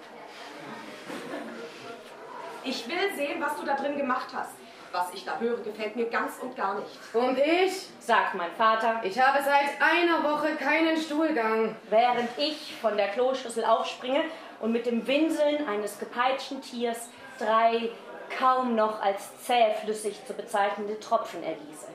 [2.64, 4.54] Ich will sehen, was du da drin gemacht hast.
[4.96, 6.88] Was ich da höre, gefällt mir ganz und gar nicht.
[7.12, 7.86] Und ich?
[7.98, 9.02] sagt mein Vater.
[9.02, 11.76] Ich habe seit einer Woche keinen Stuhlgang.
[11.90, 14.24] Während ich von der Kloschüssel aufspringe
[14.58, 17.90] und mit dem Winseln eines gepeitschten Tiers drei
[18.38, 21.88] kaum noch als zähflüssig zu bezeichnende Tropfen ergieße.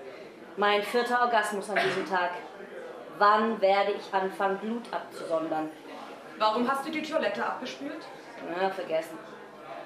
[0.58, 2.30] Mein vierter Orgasmus an diesem Tag.
[3.18, 5.72] Wann werde ich anfangen, Blut abzusondern?
[6.38, 8.06] Warum hast du die Toilette abgespült?
[8.48, 9.18] Na, vergessen.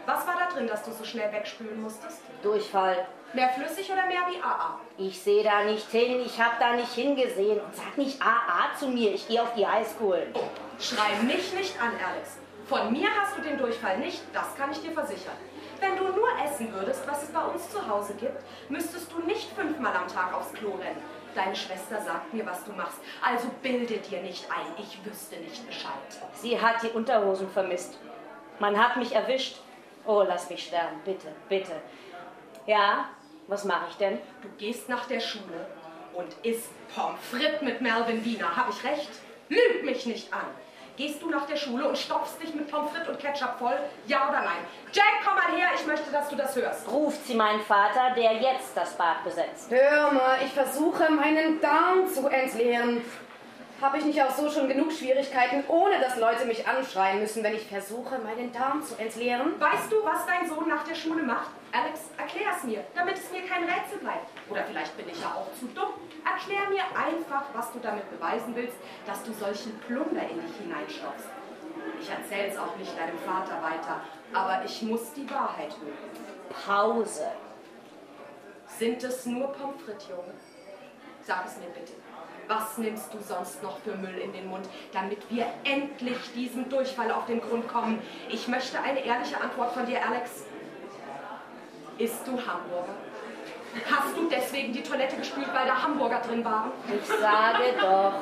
[0.05, 2.21] Was war da drin, dass du so schnell wegspülen musstest?
[2.43, 3.07] Durchfall.
[3.33, 4.79] Mehr flüssig oder mehr wie AA?
[4.97, 7.59] Ich sehe da nicht hin, ich habe da nicht hingesehen.
[7.59, 10.27] Und sag nicht AA zu mir, ich gehe auf die Highschool.
[10.33, 10.39] Oh,
[10.79, 12.37] schrei mich nicht an, Alex.
[12.67, 15.35] Von mir hast du den Durchfall nicht, das kann ich dir versichern.
[15.79, 19.51] Wenn du nur essen würdest, was es bei uns zu Hause gibt, müsstest du nicht
[19.53, 21.01] fünfmal am Tag aufs Klo rennen.
[21.33, 22.99] Deine Schwester sagt mir, was du machst.
[23.23, 25.91] Also bilde dir nicht ein, ich wüsste nicht Bescheid.
[26.33, 27.97] Sie hat die Unterhosen vermisst.
[28.59, 29.57] Man hat mich erwischt.
[30.05, 31.73] Oh, lass mich sterben, bitte, bitte.
[32.67, 33.05] Ja,
[33.47, 34.19] was mache ich denn?
[34.41, 35.67] Du gehst nach der Schule
[36.13, 38.55] und isst Pommes frites mit Melvin Wiener.
[38.55, 39.09] Hab ich recht?
[39.49, 40.45] Lüg mich nicht an.
[40.97, 43.77] Gehst du nach der Schule und stopfst dich mit Pommes frites und Ketchup voll?
[44.07, 44.63] Ja oder nein?
[44.93, 46.89] Jack, komm mal her, ich möchte, dass du das hörst.
[46.89, 49.69] Ruft sie meinen Vater, der jetzt das Bad besetzt.
[49.71, 53.01] Hör mal, ich versuche meinen Darm zu entleeren.
[53.81, 57.55] Habe ich nicht auch so schon genug Schwierigkeiten, ohne dass Leute mich anschreien müssen, wenn
[57.55, 59.59] ich versuche, meinen Darm zu entleeren?
[59.59, 61.49] Weißt du, was dein Sohn nach der Schule macht?
[61.73, 64.29] Alex, erklär es mir, damit es mir kein Rätsel bleibt.
[64.49, 65.93] Oder vielleicht bin ich ja auch zu dumm.
[66.23, 71.27] Erklär mir einfach, was du damit beweisen willst, dass du solchen Plunder in dich hineinstopfst.
[71.99, 74.01] Ich erzähl's auch nicht deinem Vater weiter,
[74.33, 76.25] aber ich muss die Wahrheit hören.
[76.65, 77.27] Pause.
[78.67, 80.33] Sind es nur Pommes frites, Junge?
[81.21, 81.93] Sag es mir bitte.
[82.47, 87.11] Was nimmst du sonst noch für Müll in den Mund, damit wir endlich diesem Durchfall
[87.11, 88.01] auf den Grund kommen?
[88.29, 90.45] Ich möchte eine ehrliche Antwort von dir, Alex.
[91.97, 92.93] Isst du Hamburger?
[93.89, 96.71] Hast du deswegen die Toilette gespült, weil da Hamburger drin waren?
[96.87, 98.13] Ich sage doch,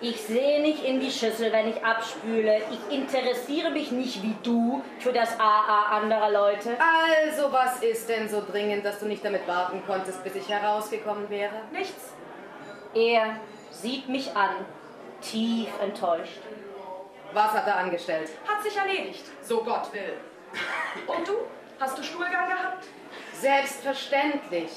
[0.00, 2.60] ich sehe nicht in die Schüssel, wenn ich abspüle.
[2.70, 6.76] Ich interessiere mich nicht wie du für das AA anderer Leute.
[6.78, 11.28] Also, was ist denn so dringend, dass du nicht damit warten konntest, bis ich herausgekommen
[11.30, 11.62] wäre?
[11.72, 12.12] Nichts.
[12.94, 13.36] Er
[13.70, 14.64] sieht mich an,
[15.20, 16.40] tief enttäuscht.
[17.32, 18.30] Was hat er angestellt?
[18.46, 20.18] Hat sich erledigt, so Gott will.
[21.06, 21.34] Und du?
[21.78, 22.86] Hast du Stuhlgang gehabt?
[23.34, 24.72] Selbstverständlich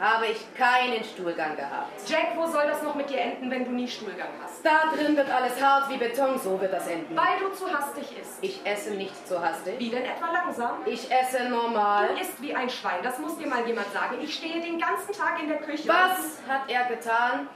[0.00, 2.08] habe ich keinen Stuhlgang gehabt.
[2.08, 4.64] Jack, wo soll das noch mit dir enden, wenn du nie Stuhlgang hast?
[4.64, 7.16] Da drin wird alles hart wie Beton, so wird das enden.
[7.16, 8.38] Weil du zu hastig isst.
[8.40, 9.74] Ich esse nicht zu hastig.
[9.78, 10.82] Wie denn etwa langsam?
[10.86, 12.08] Ich esse normal.
[12.08, 14.18] Du isst wie ein Schwein, das muss dir mal jemand sagen.
[14.22, 15.88] Ich stehe den ganzen Tag in der Küche.
[15.88, 17.48] Was hat er getan?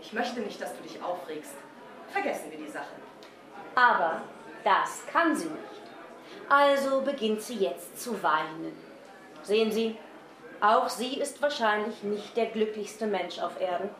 [0.00, 1.54] Ich möchte nicht, dass du dich aufregst.
[2.12, 2.84] Vergessen wir die Sache.
[3.74, 4.22] Aber
[4.62, 5.76] das kann sie nicht.
[6.48, 8.76] Also beginnt sie jetzt zu weinen.
[9.42, 9.96] Sehen Sie,
[10.60, 13.90] auch sie ist wahrscheinlich nicht der glücklichste Mensch auf Erden.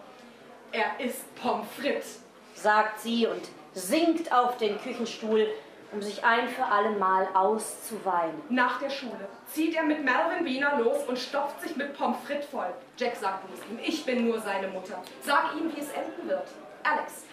[0.73, 2.23] Er isst Pommes frites,
[2.55, 3.43] sagt sie und
[3.75, 5.49] sinkt auf den Küchenstuhl,
[5.93, 8.43] um sich ein für alle Mal auszuweinen.
[8.49, 12.47] Nach der Schule zieht er mit Melvin Wiener los und stopft sich mit Pommes frites
[12.47, 12.73] voll.
[12.97, 15.03] Jack sagt es ihm, ich bin nur seine Mutter.
[15.23, 16.49] Sag ihm, wie es enden wird.
[16.83, 17.25] Alex,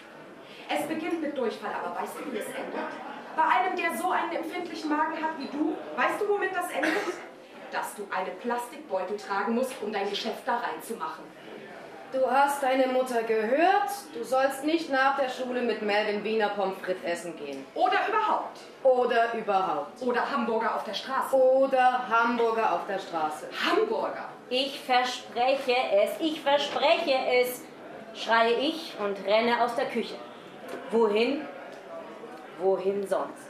[0.68, 2.88] es beginnt mit Durchfall, aber weißt du, wie es endet?
[3.36, 6.92] Bei einem, der so einen empfindlichen Magen hat wie du, weißt du, womit das endet?
[7.74, 11.24] Dass du einen Plastikbeutel tragen musst, um dein Geschäft da reinzumachen.
[12.12, 16.78] Du hast deine Mutter gehört, du sollst nicht nach der Schule mit Melvin Wiener Pommes
[16.78, 17.66] frites essen gehen.
[17.74, 18.60] Oder überhaupt.
[18.84, 20.00] Oder überhaupt.
[20.00, 21.34] Oder Hamburger auf der Straße.
[21.34, 23.48] Oder Hamburger auf der Straße.
[23.68, 24.28] Hamburger.
[24.48, 27.62] Ich verspreche es, ich verspreche es,
[28.14, 30.14] schreie ich und renne aus der Küche.
[30.92, 31.44] Wohin?
[32.60, 33.43] Wohin sonst?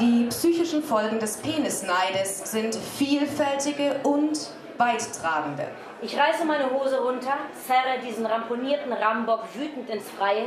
[0.00, 5.68] Die psychischen Folgen des Penisneides sind vielfältige und weittragende.
[6.00, 7.34] Ich reiße meine Hose runter,
[7.66, 10.46] zerre diesen ramponierten Rambock wütend ins Freie.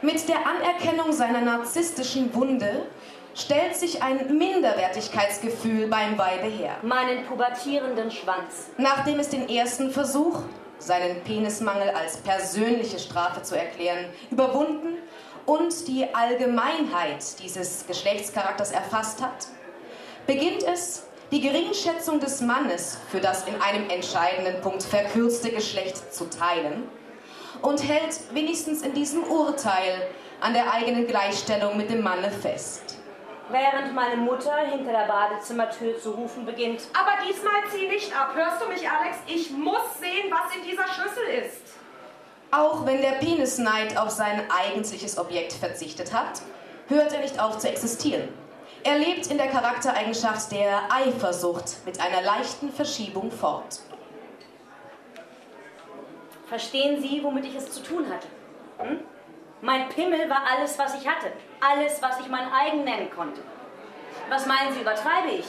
[0.00, 2.86] Mit der Anerkennung seiner narzisstischen Wunde
[3.34, 6.76] stellt sich ein Minderwertigkeitsgefühl beim Weibe her.
[6.80, 8.70] Meinen pubertierenden Schwanz.
[8.78, 10.40] Nachdem es den ersten Versuch,
[10.78, 14.96] seinen Penismangel als persönliche Strafe zu erklären, überwunden
[15.46, 19.46] und die Allgemeinheit dieses Geschlechtscharakters erfasst hat,
[20.26, 26.28] beginnt es, die Geringschätzung des Mannes für das in einem entscheidenden Punkt verkürzte Geschlecht zu
[26.30, 26.88] teilen
[27.62, 30.08] und hält wenigstens in diesem Urteil
[30.40, 32.98] an der eigenen Gleichstellung mit dem Manne fest.
[33.50, 36.82] Während meine Mutter hinter der Badezimmertür zu rufen beginnt.
[36.98, 38.30] Aber diesmal zieh nicht ab.
[38.34, 39.18] Hörst du mich, Alex?
[39.26, 41.74] Ich muss sehen, was in dieser Schüssel ist.
[42.56, 46.40] Auch wenn der Penisneid auf sein eigentliches Objekt verzichtet hat,
[46.86, 48.28] hört er nicht auf zu existieren.
[48.84, 53.80] Er lebt in der Charaktereigenschaft der Eifersucht mit einer leichten Verschiebung fort.
[56.46, 58.28] Verstehen Sie, womit ich es zu tun hatte?
[58.78, 59.00] Hm?
[59.60, 61.32] Mein Pimmel war alles, was ich hatte.
[61.60, 63.40] Alles, was ich mein eigen nennen konnte.
[64.28, 65.46] Was meinen Sie, übertreibe ich,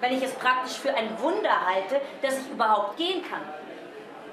[0.00, 3.42] wenn ich es praktisch für ein Wunder halte, dass ich überhaupt gehen kann?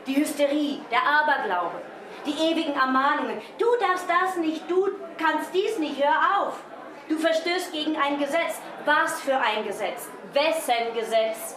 [0.08, 1.82] Die Hysterie, der Aberglaube,
[2.26, 3.42] die ewigen Ermahnungen.
[3.58, 6.56] Du darfst das nicht, du kannst dies nicht, hör auf.
[7.08, 8.60] Du verstößt gegen ein Gesetz.
[8.86, 10.08] Was für ein Gesetz?
[10.34, 11.56] Wessen Gesetz?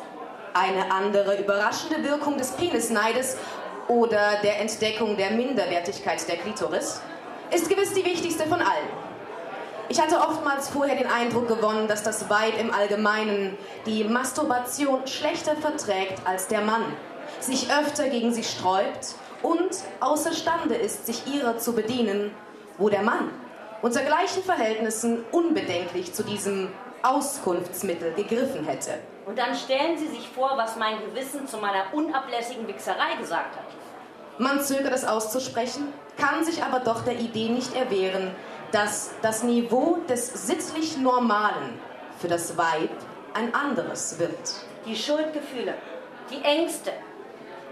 [0.54, 3.36] Eine andere überraschende Wirkung des Penisneides
[3.86, 7.00] oder der Entdeckung der Minderwertigkeit der Klitoris
[7.50, 8.88] ist gewiss die wichtigste von allen.
[9.90, 13.56] Ich hatte oftmals vorher den Eindruck gewonnen, dass das Weib im Allgemeinen
[13.86, 16.84] die Masturbation schlechter verträgt als der Mann,
[17.40, 19.70] sich öfter gegen sie sträubt und
[20.00, 22.30] außerstande ist, sich ihrer zu bedienen,
[22.76, 23.30] wo der Mann
[23.82, 26.68] unter gleichen Verhältnissen unbedenklich zu diesem
[27.02, 28.98] Auskunftsmittel gegriffen hätte.
[29.26, 33.64] Und dann stellen Sie sich vor, was mein Gewissen zu meiner unablässigen Wichserei gesagt hat.
[34.38, 38.34] Man zögert es auszusprechen, kann sich aber doch der Idee nicht erwehren,
[38.72, 41.80] dass das Niveau des sittlich Normalen
[42.18, 42.90] für das Weib
[43.34, 44.32] ein anderes wird.
[44.86, 45.74] Die Schuldgefühle,
[46.30, 46.92] die Ängste,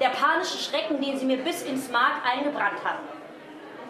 [0.00, 3.04] der panische Schrecken, den sie mir bis ins Mark eingebrannt haben.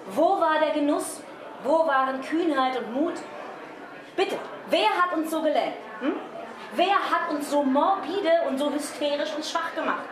[0.06, 1.22] Wo war der Genuss?
[1.64, 3.14] Wo waren Kühnheit und Mut?
[4.14, 4.38] Bitte,
[4.70, 5.74] wer hat uns so gelähmt?
[6.00, 6.14] Hm?
[6.74, 10.04] Wer hat uns so morbide und so hysterisch und schwach gemacht?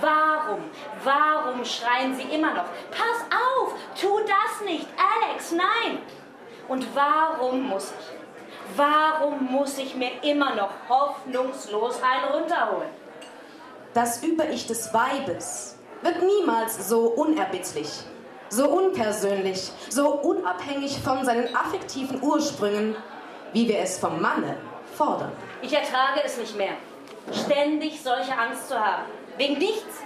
[0.00, 0.70] Warum,
[1.04, 2.66] warum schreien sie immer noch?
[2.90, 5.98] Pass auf, tu das nicht, Alex, nein!
[6.68, 12.99] Und warum muss ich, warum muss ich mir immer noch hoffnungslos einen runterholen?
[13.92, 17.88] Das Über-Ich des Weibes wird niemals so unerbittlich,
[18.48, 22.94] so unpersönlich, so unabhängig von seinen affektiven Ursprüngen,
[23.52, 24.56] wie wir es vom Manne
[24.94, 25.32] fordern.
[25.60, 26.74] Ich ertrage es nicht mehr,
[27.32, 29.06] ständig solche Angst zu haben.
[29.36, 29.98] Wegen nichts.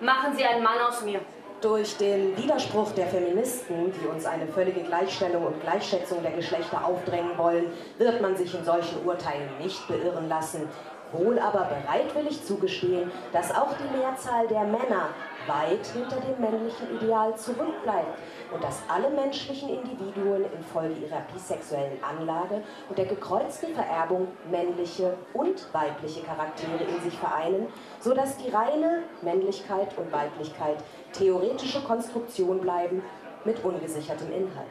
[0.00, 1.20] Machen Sie einen Mann aus mir.
[1.60, 7.38] Durch den Widerspruch der Feministen, die uns eine völlige Gleichstellung und Gleichschätzung der Geschlechter aufdrängen
[7.38, 10.68] wollen, wird man sich in solchen Urteilen nicht beirren lassen
[11.14, 15.08] wohl aber bereitwillig zugestehen, dass auch die Mehrzahl der Männer
[15.46, 18.18] weit hinter dem männlichen Ideal zurückbleibt
[18.52, 25.72] und dass alle menschlichen Individuen infolge ihrer bisexuellen Anlage und der gekreuzten Vererbung männliche und
[25.72, 27.66] weibliche Charaktere in sich vereinen,
[28.00, 30.78] so dass die reine Männlichkeit und Weiblichkeit
[31.12, 33.02] theoretische Konstruktion bleiben
[33.44, 34.66] mit ungesichertem Inhalt.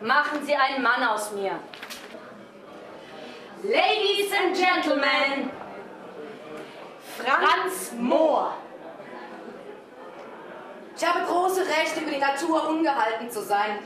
[0.00, 1.52] Machen Sie einen Mann aus mir.
[3.62, 5.50] Ladies and Gentlemen,
[7.18, 8.54] Franz Mohr.
[10.96, 13.80] Ich habe große Rechte über die Natur ungehalten zu sein.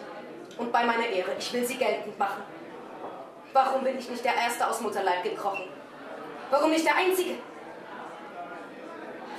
[0.59, 2.45] Und bei meiner Ehre, ich will sie geltend machen.
[3.53, 5.69] Warum bin ich nicht der Erste aus Mutterleib gekrochen?
[6.51, 7.35] Warum nicht der Einzige?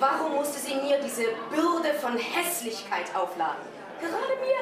[0.01, 3.63] Warum musste sie mir diese Bürde von Hässlichkeit aufladen?
[4.01, 4.59] Gerade mir.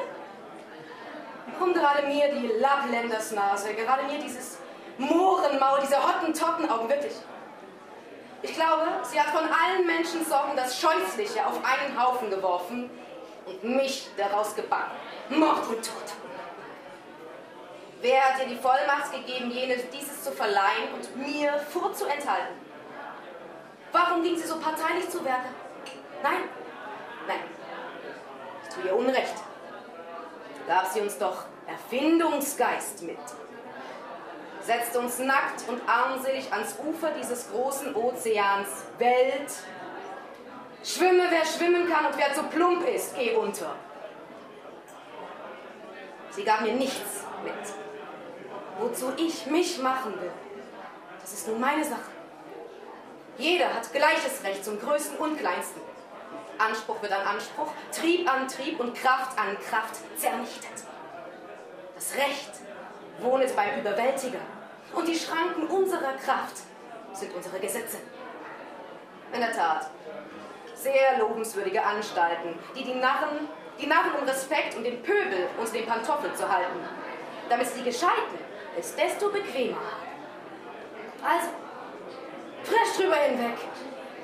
[1.52, 3.74] Warum gerade mir die Lappländersnase?
[3.74, 4.58] Gerade mir dieses
[4.98, 7.14] Mohrenmaul, diese Hottentottenaugen, wirklich.
[8.42, 12.90] Ich glaube, sie hat von allen Menschensorten das Scheußliche auf einen Haufen geworfen
[13.46, 14.92] und mich daraus gebannt.
[15.30, 16.12] Mord und Tod.
[18.00, 22.54] Wer hat ihr die Vollmacht gegeben, jene dieses zu verleihen und mir vorzuenthalten?
[23.92, 25.48] Warum ging sie so parteilich zu Werke?
[26.22, 26.42] Nein,
[27.26, 27.38] nein,
[28.62, 29.36] ich tue ihr Unrecht.
[30.66, 33.18] Gab sie uns doch Erfindungsgeist mit
[34.64, 39.52] setzt uns nackt und armselig ans Ufer dieses großen Ozeans Welt.
[40.82, 43.74] Schwimme, wer schwimmen kann und wer zu plump ist, geh unter.
[46.30, 47.54] Sie gab mir nichts mit.
[48.78, 50.32] Wozu ich mich machen will,
[51.20, 52.10] das ist nun meine Sache.
[53.38, 55.80] Jeder hat gleiches Recht zum Größten und Kleinsten.
[56.58, 60.84] Anspruch wird an Anspruch, Trieb an Trieb und Kraft an Kraft zernichtet.
[61.94, 62.50] Das Recht
[63.20, 64.40] wohnet beim Überwältiger
[64.94, 66.58] und die Schranken unserer Kraft
[67.12, 67.98] sind unsere Gesetze.
[69.32, 69.90] In der Tat,
[70.74, 73.48] sehr lobenswürdige Anstalten, die die Narren,
[73.80, 76.78] die Narren um Respekt und den Pöbel unter den Pantoffeln zu halten,
[77.48, 78.38] damit sie die Gescheiten
[78.78, 80.04] es desto bequemer haben.
[81.24, 81.48] Also,
[82.64, 83.56] frisch drüber hinweg.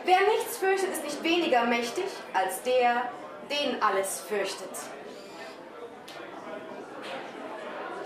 [0.04, 3.10] Wer nichts fürchtet, ist nicht weniger mächtig als der,
[3.50, 4.70] den alles fürchtet.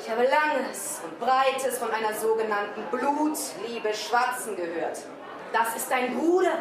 [0.04, 4.98] Ich habe Langes und Breites von einer sogenannten Blutliebe Schwarzen gehört.
[5.50, 6.58] Das ist dein Bruder.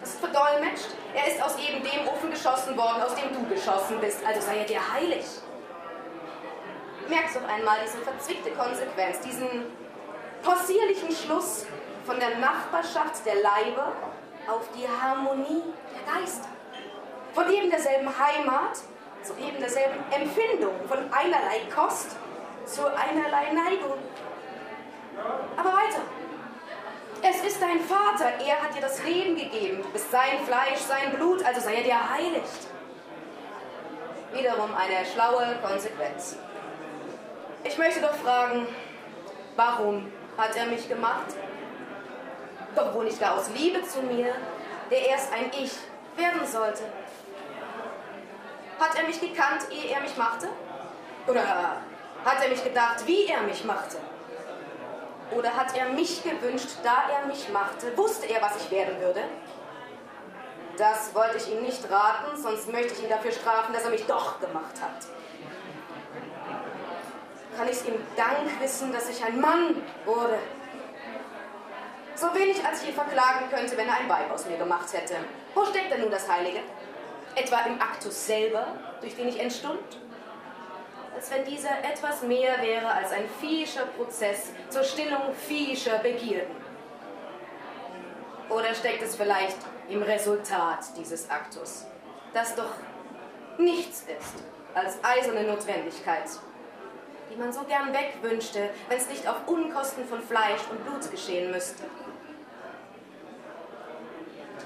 [0.00, 0.88] Das ist verdolmetscht.
[1.12, 4.24] Er ist aus eben dem Ofen geschossen worden, aus dem du geschossen bist.
[4.26, 5.26] Also sei er dir heilig.
[7.10, 9.66] Merkst doch einmal diese verzwickte Konsequenz, diesen
[10.42, 11.66] possierlichen Schluss
[12.06, 13.92] von der Nachbarschaft der Leiber
[14.48, 15.62] auf die Harmonie
[15.94, 16.48] der Geister.
[17.34, 18.78] Von eben derselben Heimat
[19.22, 22.16] zu eben derselben Empfindung, von einerlei Kost
[22.66, 23.98] zu einerlei Neigung.
[25.56, 26.02] Aber weiter.
[27.22, 29.82] Es ist dein Vater, er hat dir das Leben gegeben.
[29.82, 32.68] Du bist sein Fleisch, sein Blut, also sei er dir heiligt.
[34.32, 36.36] Wiederum eine schlaue Konsequenz.
[37.62, 38.66] Ich möchte doch fragen,
[39.54, 41.26] warum hat er mich gemacht?
[42.74, 44.34] Doch wohl nicht gar aus Liebe zu mir,
[44.90, 45.76] der erst ein Ich
[46.16, 46.82] werden sollte.
[48.82, 50.48] Hat er mich gekannt, ehe er mich machte?
[51.28, 51.46] Oder
[52.24, 53.98] hat er mich gedacht, wie er mich machte?
[55.30, 57.96] Oder hat er mich gewünscht, da er mich machte?
[57.96, 59.22] Wusste er, was ich werden würde?
[60.76, 64.04] Das wollte ich ihm nicht raten, sonst möchte ich ihn dafür strafen, dass er mich
[64.06, 65.06] doch gemacht hat.
[67.56, 70.40] Kann ich es ihm Dank wissen, dass ich ein Mann wurde?
[72.16, 75.14] So wenig, als ich ihn verklagen könnte, wenn er ein Weib aus mir gemacht hätte.
[75.54, 76.62] Wo steckt denn nun das Heilige?
[77.34, 78.66] Etwa im Aktus selber,
[79.00, 79.78] durch den ich entstund?
[81.14, 86.56] Als wenn dieser etwas mehr wäre als ein viehischer Prozess zur Stillung viehischer Begierden.
[88.50, 89.56] Oder steckt es vielleicht
[89.88, 91.86] im Resultat dieses Aktus,
[92.34, 92.72] das doch
[93.58, 94.42] nichts ist
[94.74, 96.28] als eiserne Notwendigkeit,
[97.30, 101.50] die man so gern wegwünschte, wenn es nicht auf Unkosten von Fleisch und Blut geschehen
[101.50, 101.84] müsste.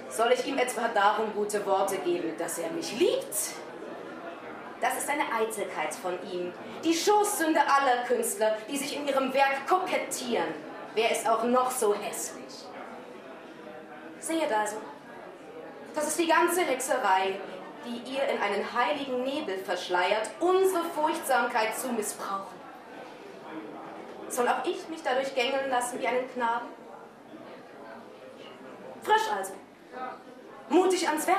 [0.09, 3.35] Soll ich ihm etwa darum gute Worte geben, dass er mich liebt?
[4.81, 6.53] Das ist eine Eitelkeit von ihm,
[6.85, 10.55] die Schoßsünde aller Künstler, die sich in ihrem Werk kokettieren,
[10.95, 12.45] wer es auch noch so hässlich.
[14.21, 14.77] Seht also,
[15.95, 17.41] das ist die ganze Hexerei,
[17.87, 22.57] die ihr in einen heiligen Nebel verschleiert, unsere Furchtsamkeit zu missbrauchen.
[24.29, 26.67] Soll auch ich mich dadurch gängeln lassen wie einen Knaben?
[29.03, 29.53] Frisch also,
[30.69, 31.39] mutig ans Werk.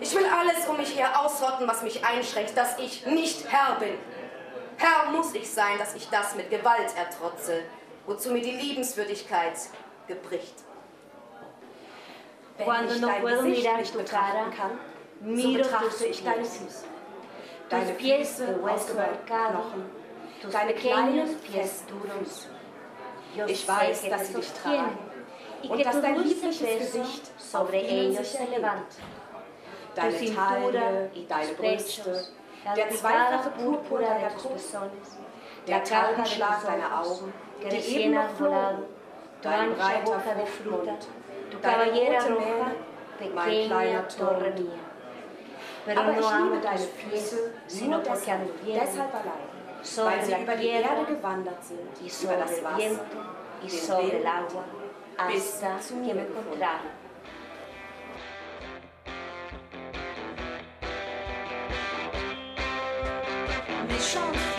[0.00, 3.94] Ich will alles um mich her ausrotten, was mich einschränkt, dass ich nicht Herr bin.
[4.76, 7.62] Herr muss ich sein, dass ich das mit Gewalt ertrotze,
[8.06, 9.54] wozu mir die Liebenswürdigkeit
[10.08, 10.54] gebricht.
[12.58, 14.78] Wenn ich dein Gesicht nicht betrachten kann,
[15.36, 16.84] so betrachte ich deine Füße.
[17.68, 18.86] Deine Füße aus
[19.26, 19.90] Knochen,
[20.50, 22.48] deine kleinen, festen Füße.
[23.46, 25.11] Ich weiß, dass sie dich tragen
[25.68, 28.64] und dass dein liebliches Gesicht auf ihnen sich erhebt.
[29.94, 32.24] Deine Taille, deine Brüste,
[32.76, 34.76] der zweifache Purpur deiner Brust,
[35.66, 37.32] der Taubenschlag deiner Augen,
[37.70, 38.84] die eben noch flogen,
[39.42, 41.08] dein breiter Fruchtmund,
[41.60, 42.74] deine rote Mähne,
[43.34, 44.42] mein kleiner Turm.
[45.84, 51.62] Aber ich liebe deine Füße nur deshalb, deshalb allein, weil sie über die Erde gewandert
[51.62, 52.98] sind, über das Wasser, den
[53.60, 54.81] Wind,
[55.16, 56.90] asta, chiama contrario.
[63.88, 64.51] Méchante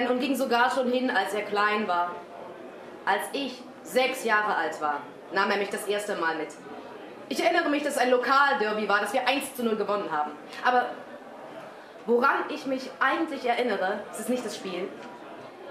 [0.00, 2.14] Milan-Fan und ging sogar schon hin, als er klein war.
[3.04, 5.00] Als ich sechs Jahre alt war,
[5.32, 6.48] nahm er mich das erste Mal mit.
[7.28, 10.32] Ich erinnere mich, dass es ein Lokalderby war, das wir 1 zu 0 gewonnen haben.
[10.64, 10.86] Aber
[12.06, 14.88] woran ich mich eigentlich erinnere, ist nicht das Spiel.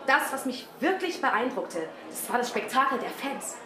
[0.08, 3.58] Das, was mich wirklich beeindruckte, das war das Spektakel der Fans.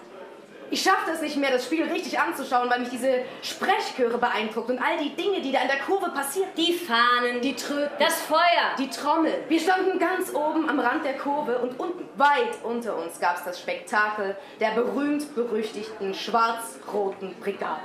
[0.74, 4.80] Ich schaffte es nicht mehr, das Spiel richtig anzuschauen, weil mich diese Sprechchöre beeindruckt und
[4.80, 6.47] all die Dinge, die da in der Kurve passiert.
[6.57, 9.43] Die Fahnen, die Tröten, das Feuer, die Trommel.
[9.49, 13.43] Wir standen ganz oben am Rand der Kurve und unten, weit unter uns, gab es
[13.43, 17.82] das Spektakel der berühmt-berüchtigten schwarz-roten Brigade.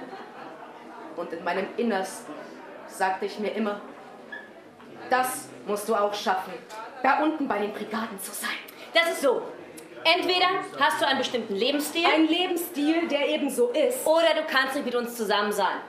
[1.16, 2.32] Und in meinem Innersten
[2.86, 3.82] sagte ich mir immer,
[5.11, 6.55] das musst du auch schaffen,
[7.03, 8.49] da unten bei den Brigaden zu sein.
[8.95, 9.43] Das ist so.
[10.17, 10.47] Entweder
[10.81, 12.05] hast du einen bestimmten Lebensstil.
[12.07, 14.07] Ein Lebensstil, der eben so ist.
[14.07, 15.83] Oder du kannst nicht mit uns zusammen sein.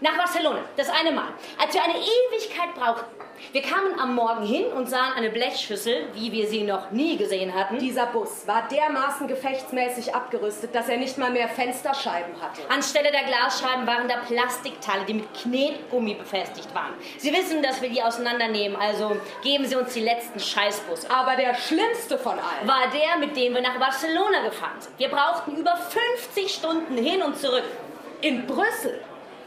[0.00, 1.28] Nach Barcelona, das eine Mal,
[1.58, 3.23] als wir eine Ewigkeit brauchten.
[3.52, 7.54] Wir kamen am Morgen hin und sahen eine Blechschüssel, wie wir sie noch nie gesehen
[7.54, 7.78] hatten.
[7.78, 12.62] Dieser Bus war dermaßen gefechtsmäßig abgerüstet, dass er nicht mal mehr Fensterscheiben hatte.
[12.68, 16.94] Anstelle der Glasscheiben waren da Plastikteile, die mit Knetgummi befestigt waren.
[17.18, 21.10] Sie wissen, dass wir die auseinandernehmen, also geben Sie uns die letzten Scheißbusse.
[21.10, 24.98] Aber der schlimmste von allen war der, mit dem wir nach Barcelona gefahren sind.
[24.98, 27.64] Wir brauchten über 50 Stunden hin und zurück.
[28.20, 29.00] In Brüssel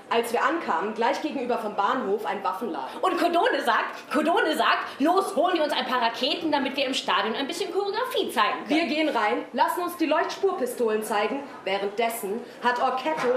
[0.10, 3.00] als wir ankamen, gleich gegenüber vom Bahnhof ein Waffenladen.
[3.02, 6.94] Und Codone sagt, Codone sagt, los, holen wir uns ein paar Raketen, damit wir im
[6.94, 8.70] Stadion ein bisschen Choreografie zeigen können.
[8.70, 11.42] Wir gehen rein, lassen uns die Leuchtspurpistolen zeigen.
[11.64, 13.34] Währenddessen hat Orketto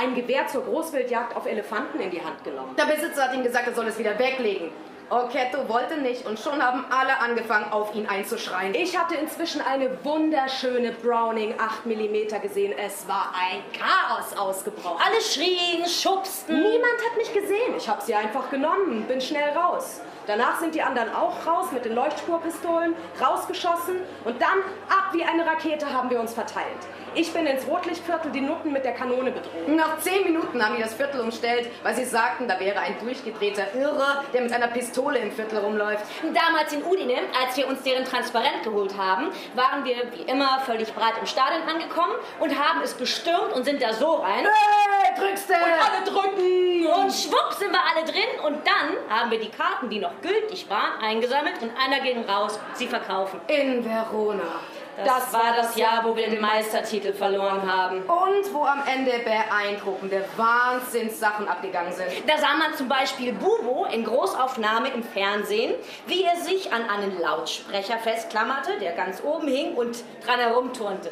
[0.00, 2.74] ein Gewehr zur Großwildjagd auf Elefanten in die Hand genommen.
[2.76, 4.70] Der Besitzer hat ihm gesagt, er soll es wieder weglegen.
[5.12, 8.74] Orketto wollte nicht und schon haben alle angefangen, auf ihn einzuschreien.
[8.74, 12.72] Ich hatte inzwischen eine wunderschöne Browning 8 mm gesehen.
[12.78, 14.98] Es war ein Chaos ausgebrochen.
[15.06, 16.54] Alle schrien, schubsten.
[16.54, 17.76] Niemand hat mich gesehen.
[17.76, 20.00] Ich habe sie einfach genommen, bin schnell raus.
[20.26, 25.44] Danach sind die anderen auch raus mit den Leuchtspurpistolen, rausgeschossen und dann ab wie eine
[25.44, 26.86] Rakete haben wir uns verteilt.
[27.14, 29.68] Ich bin ins Rotlichtviertel die Nutten mit der Kanone bedroht.
[29.68, 33.74] Nach zehn Minuten haben die das Viertel umstellt, weil sie sagten, da wäre ein durchgedrehter
[33.74, 36.04] Irre, der mit einer Pistole im Viertel rumläuft.
[36.22, 40.92] Damals in Udine, als wir uns deren Transparent geholt haben, waren wir wie immer völlig
[40.94, 44.46] breit im Stadion angekommen und haben es gestürmt und sind da so rein.
[44.46, 45.54] Hey, drückst du!
[45.54, 46.86] Und alle drücken!
[46.86, 50.68] Und schwupp sind wir alle drin und dann haben wir die Karten, die noch gültig
[50.70, 53.38] waren, eingesammelt und einer ging raus, sie verkaufen.
[53.48, 54.60] In Verona.
[54.96, 58.02] Das, das war das Jahr, wo wir den Meistertitel verloren haben.
[58.02, 62.08] Und wo am Ende beeindruckende Wahnsinnssachen abgegangen sind.
[62.26, 65.74] Da sah man zum Beispiel Bubo in Großaufnahme im Fernsehen,
[66.06, 71.10] wie er sich an einen Lautsprecher festklammerte, der ganz oben hing und dran herumturnte.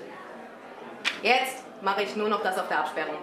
[1.22, 3.18] Jetzt mache ich nur noch das auf der Absperrung.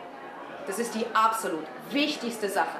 [0.65, 2.77] Das ist die absolut wichtigste Sache.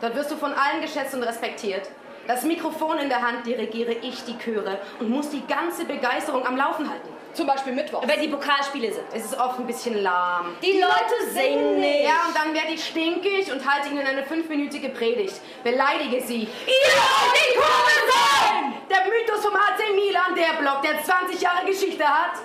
[0.00, 1.88] Dort wirst du von allen geschätzt und respektiert.
[2.26, 6.56] Das Mikrofon in der Hand dirigiere ich die Chöre und muss die ganze Begeisterung am
[6.56, 7.15] Laufen halten.
[7.36, 8.02] Zum Beispiel Mittwoch.
[8.06, 9.04] Wenn die Pokalspiele sind.
[9.12, 10.56] Es ist oft ein bisschen lahm.
[10.62, 12.04] Die, die Leute singen nicht.
[12.04, 15.34] Ja, und dann werde ich stinkig und halte ihnen eine fünfminütige Predigt.
[15.62, 16.44] Beleidige sie.
[16.44, 18.72] Ihr wollt die Kurve sein!
[18.88, 22.38] Der Mythos vom AC Milan, der Block, der 20 Jahre Geschichte hat.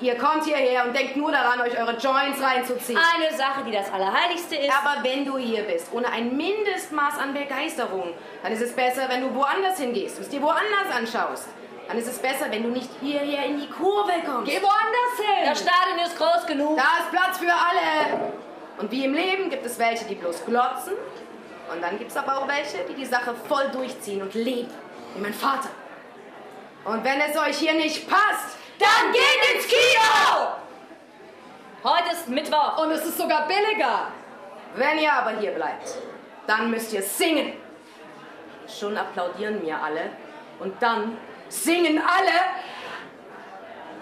[0.00, 2.98] Ihr kommt hierher und denkt nur daran, euch eure Joints reinzuziehen.
[3.14, 4.72] Eine Sache, die das Allerheiligste ist.
[4.72, 9.20] Aber wenn du hier bist, ohne ein Mindestmaß an Begeisterung, dann ist es besser, wenn
[9.20, 11.48] du woanders hingehst und es dir woanders anschaust.
[11.90, 14.48] Dann ist es besser, wenn du nicht hierher in die Kurve kommst.
[14.48, 15.44] Geh woanders hin!
[15.44, 16.76] Das Stadion ist groß genug.
[16.76, 18.30] Da ist Platz für alle.
[18.78, 20.92] Und wie im Leben gibt es welche, die bloß glotzen.
[21.72, 24.72] Und dann gibt es aber auch welche, die die Sache voll durchziehen und leben.
[25.16, 25.70] Wie mein Vater.
[26.84, 30.46] Und wenn es euch hier nicht passt, dann geht ins Kino!
[31.82, 32.84] Heute ist Mittwoch.
[32.84, 34.12] Und es ist sogar billiger.
[34.76, 35.96] Wenn ihr aber hier bleibt,
[36.46, 37.54] dann müsst ihr singen.
[38.68, 40.10] Schon applaudieren mir alle.
[40.60, 41.18] Und dann
[41.50, 42.40] singen alle.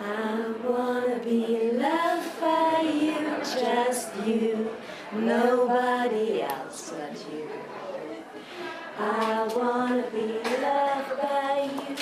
[0.01, 4.70] I wanna be loved by you, just you,
[5.12, 7.49] nobody else but you.
[9.01, 11.96] I wanna be loved by you,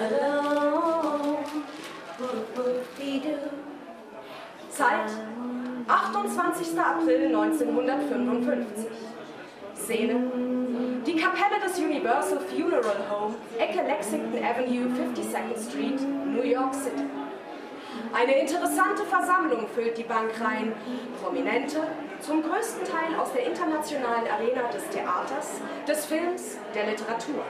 [0.00, 0.64] alone.
[4.70, 5.24] Zeit 28.
[5.86, 6.28] April
[7.32, 9.13] 1955.
[9.84, 10.14] Szene
[11.04, 17.04] Die Kapelle des Universal Funeral Home, Ecke Lexington Avenue, 52nd Street, New York City.
[18.14, 20.72] Eine interessante Versammlung füllt die Bankreihen.
[21.22, 21.82] Prominente,
[22.20, 27.44] zum größten Teil aus der internationalen Arena des Theaters, des Films, der Literatur.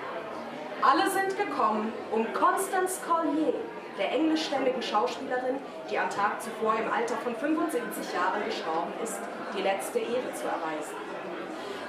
[0.82, 3.54] Alle sind gekommen, um Constance Collier,
[3.96, 5.56] der englischstämmigen Schauspielerin,
[5.88, 9.20] die am Tag zuvor im Alter von 75 Jahren gestorben ist,
[9.56, 11.03] die letzte Ehre zu erweisen.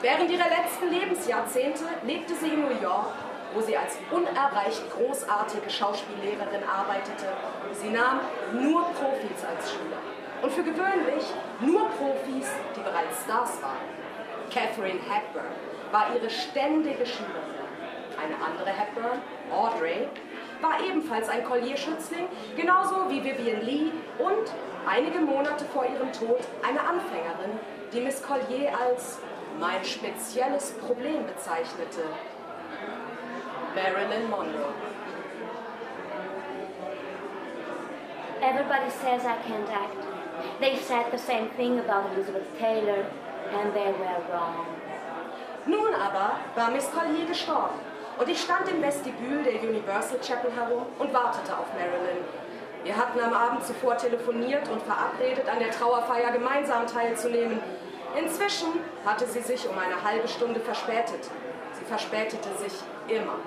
[0.06, 3.08] Während ihrer letzten Lebensjahrzehnte lebte sie in New York,
[3.56, 7.26] wo sie als unerreicht großartige Schauspiellehrerin arbeitete.
[7.74, 8.20] Sie nahm
[8.54, 9.98] nur Profis als Schüler.
[10.44, 11.26] Und für gewöhnlich
[11.60, 13.90] nur Profis, die bereits Stars waren.
[14.54, 15.50] Catherine Hepburn
[15.92, 17.66] war ihre ständige Schülerin.
[18.22, 19.20] Eine andere Hepburn,
[19.52, 20.08] Audrey,
[20.62, 23.90] war ebenfalls ein Collier-Schützling, genauso wie Vivian Lee
[24.20, 24.54] und
[24.88, 27.60] einige Monate vor ihrem Tod eine Anfängerin,
[27.92, 29.18] die Miss Collier als
[29.60, 32.04] mein spezielles Problem bezeichnete.
[33.76, 34.74] Marilyn Monroe.
[38.42, 39.98] Everybody says I can't act.
[40.60, 43.06] They said the same thing about Elizabeth Taylor,
[43.52, 44.66] and they were wrong.
[45.66, 47.80] Nun aber war Miss Collier gestorben
[48.20, 52.24] und ich stand im Vestibül der Universal Chapel herum und wartete auf Marilyn.
[52.84, 57.60] Wir hatten am Abend zuvor telefoniert und verabredet, an der Trauerfeier gemeinsam teilzunehmen.
[58.16, 61.30] Inzwischen hatte sie sich um eine halbe Stunde verspätet.
[61.74, 62.74] Sie verspätete sich
[63.08, 63.40] immer.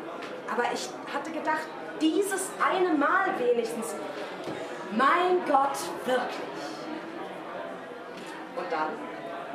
[0.53, 1.67] Aber ich hatte gedacht,
[2.01, 3.95] dieses eine Mal wenigstens.
[4.93, 6.69] Mein Gott, wirklich.
[8.57, 8.89] Und dann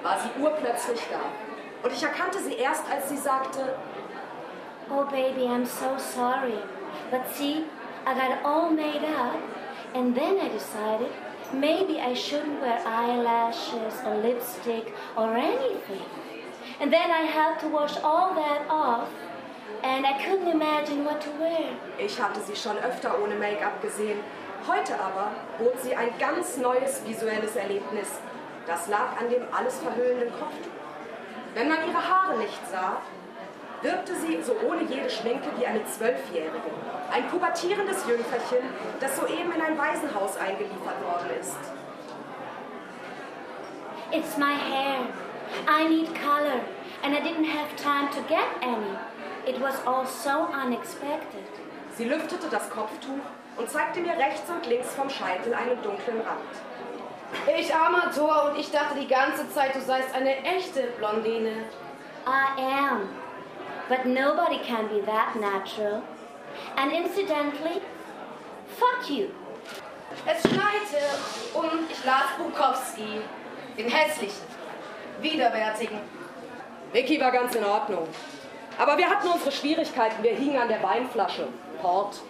[0.04, 1.20] war sie urplötzlich da.
[1.84, 3.76] Und ich erkannte sie erst, als sie sagte,
[4.90, 6.58] Oh, baby, I'm so sorry.
[7.10, 7.64] But see,
[8.06, 9.38] I got all made up.
[9.94, 11.10] And then I decided
[11.54, 16.06] maybe I shouldn't wear eyelashes or lipstick or anything.
[16.80, 19.10] And then I had to wash all that off.
[19.84, 21.70] And I couldn't imagine what to wear.
[22.00, 24.20] Ich hatte sie schon öfter ohne Make-up gesehen.
[24.68, 28.08] Heute aber bot sie ein ganz neues visuelles Erlebnis.
[28.66, 30.72] Das lag an dem alles verhüllenden Kopftuch.
[31.54, 33.02] Wenn man ihre Haare nicht sah,
[33.84, 36.72] wirkte sie so ohne jede Schminke wie eine Zwölfjährige.
[37.12, 38.66] Ein pubertierendes Jüngferchen,
[39.00, 41.58] das soeben in ein Waisenhaus eingeliefert worden ist.
[44.12, 45.08] It's my hair.
[45.68, 46.62] I need color.
[47.04, 48.96] And I didn't have time to get any.
[49.46, 51.44] It was all so unexpected.
[51.98, 53.26] Sie lüftete das Kopftuch
[53.58, 57.58] und zeigte mir rechts und links vom Scheitel einen dunklen Rand.
[57.60, 61.66] Ich armer Tor und ich dachte die ganze Zeit, du seist eine echte Blondine.
[62.26, 63.10] I am.
[63.90, 66.02] But nobody can be that natural.
[66.78, 67.82] And incidentally,
[68.78, 69.30] fuck you.
[70.26, 71.02] Es schneite
[71.54, 73.22] und ich las Bukowski,
[73.78, 74.46] den hässlichen,
[75.22, 76.00] widerwärtigen.
[76.94, 78.08] Vicky war ganz in Ordnung.
[78.78, 80.24] Aber wir hatten unsere Schwierigkeiten.
[80.24, 81.48] Wir hingen an der Weinflasche.
[81.82, 82.22] Port.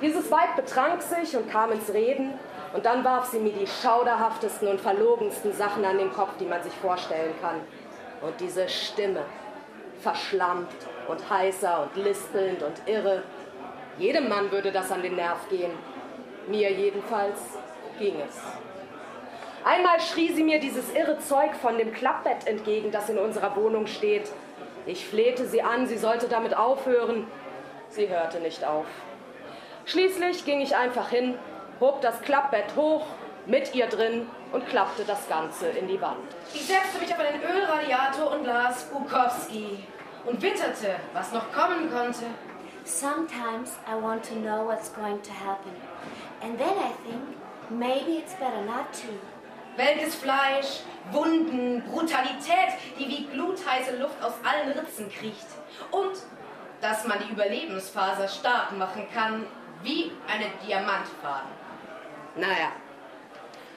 [0.00, 2.34] Dieses Weib betrank sich und kam ins Reden.
[2.72, 6.62] Und dann warf sie mir die schauderhaftesten und verlogensten Sachen an den Kopf, die man
[6.62, 7.60] sich vorstellen kann.
[8.20, 9.24] Und diese Stimme,
[10.00, 10.68] verschlammt
[11.08, 13.22] und heißer und lispelnd und irre.
[13.98, 15.72] Jedem Mann würde das an den Nerv gehen.
[16.46, 17.38] Mir jedenfalls
[17.98, 18.40] ging es.
[19.64, 23.86] Einmal schrie sie mir dieses irre Zeug von dem Klappbett entgegen, das in unserer Wohnung
[23.86, 24.30] steht.
[24.86, 27.26] Ich flehte sie an, sie sollte damit aufhören.
[27.90, 28.86] Sie hörte nicht auf.
[29.84, 31.34] Schließlich ging ich einfach hin,
[31.80, 33.04] hob das Klappbett hoch,
[33.46, 36.34] mit ihr drin und klappte das Ganze in die Wand.
[36.52, 39.84] Ich setzte mich auf einen Ölradiator und las Bukowski
[40.24, 42.24] und witterte, was noch kommen konnte.
[42.84, 45.72] Sometimes I want to know what's going to happen.
[46.42, 47.22] And then I think
[47.70, 49.08] maybe it's better not to.
[49.76, 50.80] Welkes Fleisch,
[51.12, 55.46] Wunden, Brutalität, die wie glutheiße Luft aus allen Ritzen kriecht.
[55.90, 56.16] Und
[56.80, 59.46] dass man die Überlebensfaser stark machen kann,
[59.82, 61.50] wie eine Diamantfaden.
[62.36, 62.72] Naja,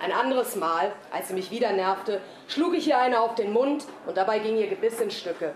[0.01, 3.85] ein anderes Mal, als sie mich wieder nervte, schlug ich ihr eine auf den Mund
[4.07, 5.53] und dabei ging ihr Gebiss in Stücke.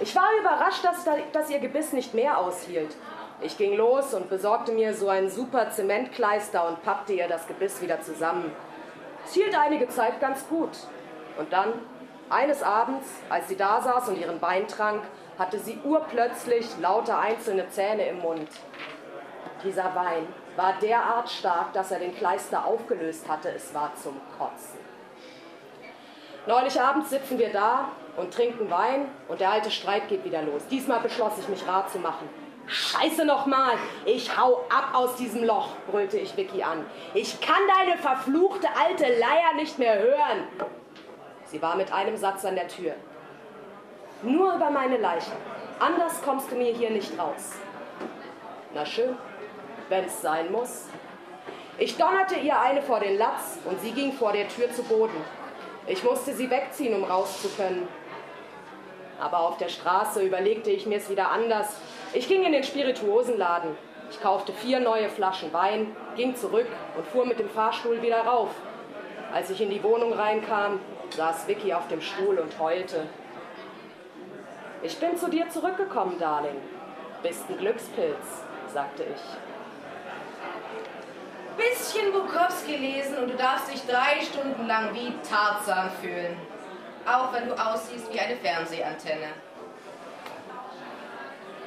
[0.00, 2.94] Ich war überrascht, dass, dass ihr Gebiss nicht mehr aushielt.
[3.40, 7.80] Ich ging los und besorgte mir so ein super Zementkleister und pappte ihr das Gebiss
[7.80, 8.50] wieder zusammen.
[9.24, 10.70] Es hielt einige Zeit ganz gut.
[11.38, 11.72] Und dann,
[12.28, 15.02] eines Abends, als sie da saß und ihren Wein trank,
[15.38, 18.48] hatte sie urplötzlich lauter einzelne Zähne im Mund.
[19.62, 20.26] Dieser Wein
[20.56, 23.50] war derart stark, dass er den Kleister aufgelöst hatte.
[23.50, 24.80] Es war zum Kotzen.
[26.46, 30.62] Neulich abends sitzen wir da und trinken Wein und der alte Streit geht wieder los.
[30.70, 32.28] Diesmal beschloss ich mich rat zu machen.
[32.68, 36.84] Scheiße nochmal, ich hau ab aus diesem Loch, brüllte ich Vicky an.
[37.14, 40.48] Ich kann deine verfluchte alte Leier nicht mehr hören.
[41.44, 42.94] Sie war mit einem Satz an der Tür.
[44.22, 45.32] Nur über meine Leiche.
[45.78, 47.52] Anders kommst du mir hier nicht raus.
[48.74, 49.16] Na schön,
[49.88, 50.88] wenn's sein muss.
[51.78, 55.16] Ich donnerte ihr eine vor den Latz und sie ging vor der Tür zu Boden.
[55.86, 57.86] Ich musste sie wegziehen, um raus zu können.
[59.20, 61.68] Aber auf der Straße überlegte ich mir es wieder anders.
[62.12, 63.76] Ich ging in den Spirituosenladen.
[64.10, 68.50] Ich kaufte vier neue Flaschen Wein, ging zurück und fuhr mit dem Fahrstuhl wieder rauf.
[69.32, 70.80] Als ich in die Wohnung reinkam,
[71.10, 73.06] saß Vicky auf dem Stuhl und heulte.
[74.82, 76.56] Ich bin zu dir zurückgekommen, Darling.
[77.22, 79.45] Bist ein Glückspilz, sagte ich.
[81.56, 86.36] Bisschen Bukowski lesen und du darfst dich drei Stunden lang wie Tarzan fühlen.
[87.06, 89.28] Auch wenn du aussiehst wie eine Fernsehantenne.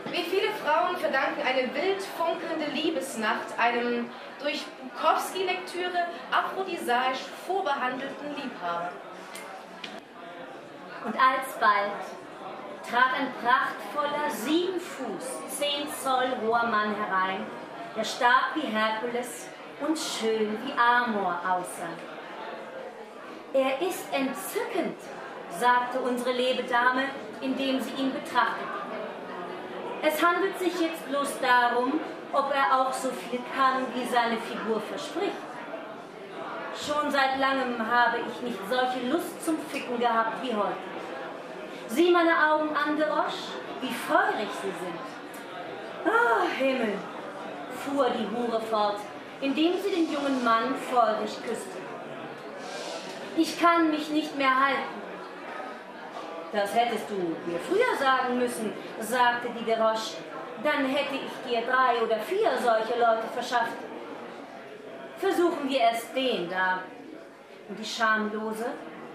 [0.05, 4.09] Wie viele Frauen verdanken eine wild funkelnde Liebesnacht einem
[4.41, 8.91] durch Bukowski-Lektüre aphrodisaisch vorbehandelten Liebhaber.
[11.05, 11.91] Und alsbald
[12.89, 17.45] trat ein prachtvoller, sieben Fuß, zehn Zoll hoher Mann herein,
[17.95, 19.47] der stark wie Herkules
[19.81, 21.95] und schön wie Amor aussah.
[23.53, 24.97] Er ist entzückend,
[25.57, 27.05] sagte unsere Lebedame,
[27.41, 28.79] indem sie ihn betrachtete.
[30.01, 31.99] Es handelt sich jetzt bloß darum,
[32.31, 35.33] ob er auch so viel kann, wie seine Figur verspricht.
[36.75, 40.77] Schon seit langem habe ich nicht solche Lust zum Ficken gehabt wie heute.
[41.87, 44.99] Sieh meine Augen an, de Roche, wie feurig sie sind.
[46.05, 46.97] Ah, Himmel,
[47.83, 48.99] fuhr die Hure fort,
[49.41, 51.79] indem sie den jungen Mann feurig küsste.
[53.37, 54.99] Ich kann mich nicht mehr halten.
[56.51, 60.17] Das hättest du mir früher sagen müssen, sagte die Deroche.
[60.63, 63.77] Dann hätte ich dir drei oder vier solche Leute verschafft.
[65.17, 66.79] Versuchen wir es den da.
[67.69, 68.65] Und die Schamlose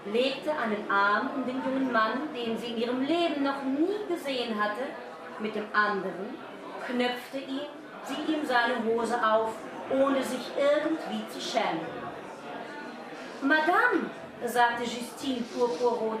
[0.05, 4.61] legte einen Arm um den jungen Mann, den sie in ihrem Leben noch nie gesehen
[4.61, 4.83] hatte,
[5.39, 6.37] mit dem anderen,
[6.87, 7.67] knöpfte ihm,
[8.05, 9.51] sie ihm seine Hose auf,
[9.91, 11.85] ohne sich irgendwie zu schämen.
[13.41, 14.09] Madame,
[14.45, 16.19] sagte Justine purpurrot,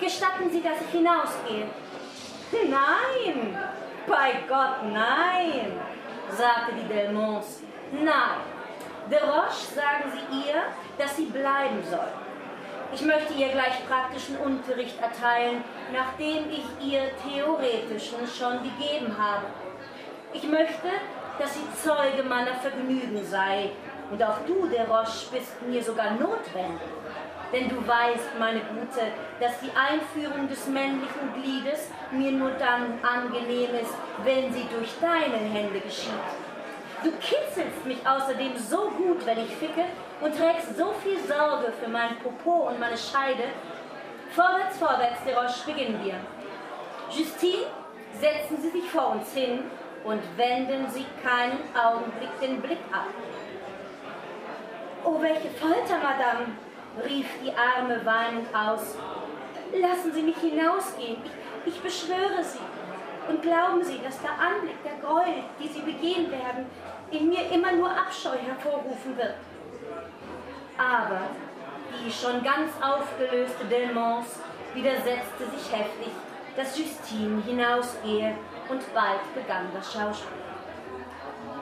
[0.00, 1.66] gestatten Sie, dass ich hinausgehe?
[2.52, 3.58] Nein,
[4.06, 5.72] bei Gott, nein,
[6.30, 7.62] sagte die Delmonts.
[7.92, 8.40] Nein,
[9.10, 10.62] de Roche sagen Sie ihr,
[10.98, 12.12] dass sie bleiben soll.
[12.94, 19.46] Ich möchte ihr gleich praktischen Unterricht erteilen, nachdem ich ihr theoretischen schon gegeben habe.
[20.34, 20.88] Ich möchte,
[21.38, 23.70] dass sie Zeuge meiner Vergnügen sei.
[24.10, 26.80] Und auch du, der Roche, bist mir sogar notwendig.
[27.52, 33.74] Denn du weißt, meine Gute, dass die Einführung des männlichen Gliedes mir nur dann angenehm
[33.74, 33.92] ist,
[34.24, 36.12] wenn sie durch deine Hände geschieht.
[37.02, 39.84] Du kitzelst mich außerdem so gut, wenn ich ficke,
[40.20, 43.44] und trägst so viel Sorge für mein Popo und meine Scheide.
[44.30, 46.14] Vorwärts, vorwärts, Deroche, beginnen wir.
[47.10, 47.66] Justine,
[48.20, 49.64] setzen Sie sich vor uns hin
[50.04, 53.06] und wenden Sie keinen Augenblick den Blick ab.
[55.04, 56.52] Oh, welche Folter, Madame,
[57.04, 58.96] rief die Arme weinend aus.
[59.72, 61.18] Lassen Sie mich hinausgehen,
[61.64, 62.58] ich, ich beschwöre Sie.
[63.28, 66.66] Und glauben Sie, dass der Anblick der Gräuel, die Sie begehen werden,
[67.10, 69.34] in mir immer nur Abscheu hervorrufen wird.
[70.76, 71.20] Aber
[72.04, 74.40] die schon ganz aufgelöste Delmence
[74.74, 76.12] widersetzte sich heftig,
[76.56, 78.34] dass Justine hinausgehe
[78.68, 80.38] und bald begann das Schauspiel.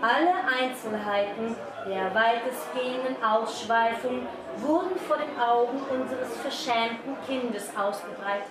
[0.02, 4.26] Alle Einzelheiten der weitestgehenden Ausschweifung
[4.56, 8.50] wurden vor den Augen unseres verschämten Kindes ausgebreitet.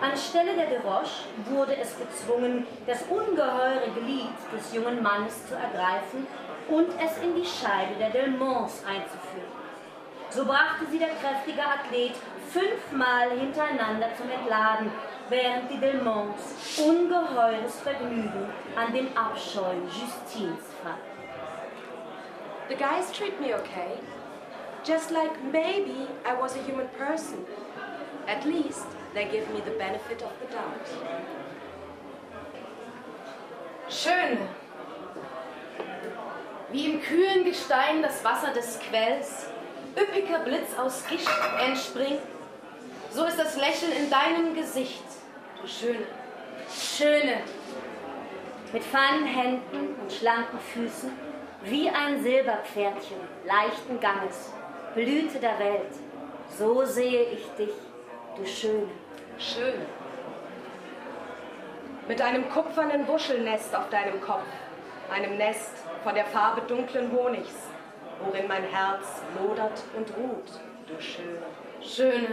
[0.00, 6.26] Anstelle der Deroche wurde es gezwungen, das ungeheure Glied des jungen Mannes zu ergreifen
[6.68, 9.52] und es in die Scheide der Delmons einzuführen.
[10.30, 12.14] So brachte sie der kräftige Athlet
[12.50, 14.90] fünfmal hintereinander zum Entladen,
[15.28, 20.98] während die Delmonts ungeheures Vergnügen an dem Abscheu Justins fand.
[22.68, 23.98] The guys treat me okay.
[24.84, 27.44] Just like maybe I was a human person.
[28.26, 30.88] At least they give me the benefit of the doubt.
[33.88, 34.38] Schön.
[36.70, 39.46] Wie im kühlen Gestein das Wasser des Quells
[39.96, 41.28] üppiger Blitz aus Gischt
[41.60, 42.20] entspringt,
[43.12, 45.04] so ist das Lächeln in deinem Gesicht,
[45.66, 46.06] Schöne.
[46.68, 47.42] Schöne,
[48.72, 51.10] mit feinen Händen und schlanken Füßen,
[51.62, 54.52] wie ein Silberpferdchen, leichten Ganges,
[54.94, 55.92] Blüte der Welt.
[56.48, 57.74] So sehe ich dich,
[58.36, 58.88] du Schöne.
[59.38, 59.86] Schöne.
[62.08, 64.44] Mit einem kupfernen Wuschelnest auf deinem Kopf,
[65.10, 67.54] einem Nest von der Farbe dunklen Honigs,
[68.22, 71.42] worin mein Herz lodert und ruht, du Schöne.
[71.82, 72.28] Schöne.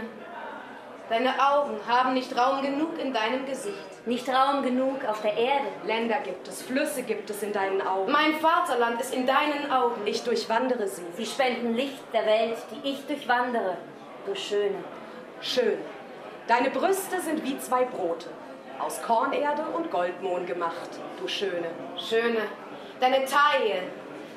[1.08, 4.06] Deine Augen haben nicht Raum genug in deinem Gesicht.
[4.06, 5.66] Nicht Raum genug auf der Erde.
[5.84, 8.10] Länder gibt es, Flüsse gibt es in deinen Augen.
[8.10, 10.06] Mein Vaterland ist in deinen Augen.
[10.06, 11.04] Ich durchwandere sie.
[11.16, 13.76] Sie spenden Licht der Welt, die ich durchwandere,
[14.26, 14.82] du Schöne.
[15.40, 15.78] Schön.
[16.46, 18.28] Deine Brüste sind wie zwei Brote,
[18.78, 20.90] aus Kornerde und Goldmohn gemacht,
[21.20, 21.70] du Schöne.
[21.96, 22.42] Schöne.
[23.00, 23.82] Deine Taille.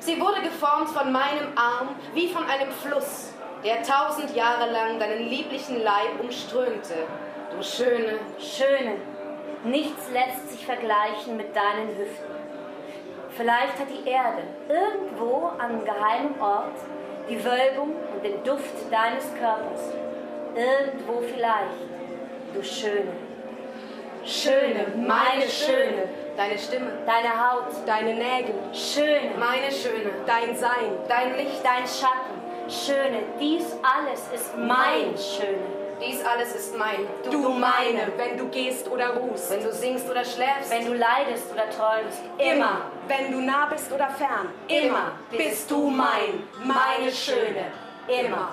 [0.00, 3.32] Sie wurde geformt von meinem Arm wie von einem Fluss,
[3.66, 6.94] der tausend Jahre lang deinen lieblichen Leib umströmte.
[7.50, 8.20] Du Schöne.
[8.38, 8.96] Schöne.
[9.64, 12.36] Nichts lässt sich vergleichen mit deinen Hüften.
[13.30, 16.78] Vielleicht hat die Erde irgendwo an geheimem Ort
[17.28, 19.92] die Wölbung und den Duft deines Körpers.
[20.54, 21.90] Irgendwo vielleicht,
[22.54, 23.12] du Schöne.
[24.24, 26.08] Schöne, meine Schöne.
[26.36, 28.54] Deine Stimme, deine Haut, deine Nägel.
[28.72, 30.10] Schöne, meine Schöne.
[30.24, 32.45] Dein Sein, dein Licht, dein Schatten.
[32.68, 35.86] Schöne, dies alles ist mein Schöne.
[36.00, 37.06] Dies alles ist mein.
[37.24, 39.50] Du, du meine, wenn du gehst oder ruhst.
[39.50, 40.70] Wenn du singst oder schläfst.
[40.70, 42.18] Wenn du leidest oder träumst.
[42.38, 42.82] Immer.
[43.08, 44.48] Wenn du nah bist oder fern.
[44.68, 47.66] Immer bist du mein, meine Schöne.
[48.08, 48.48] Immer.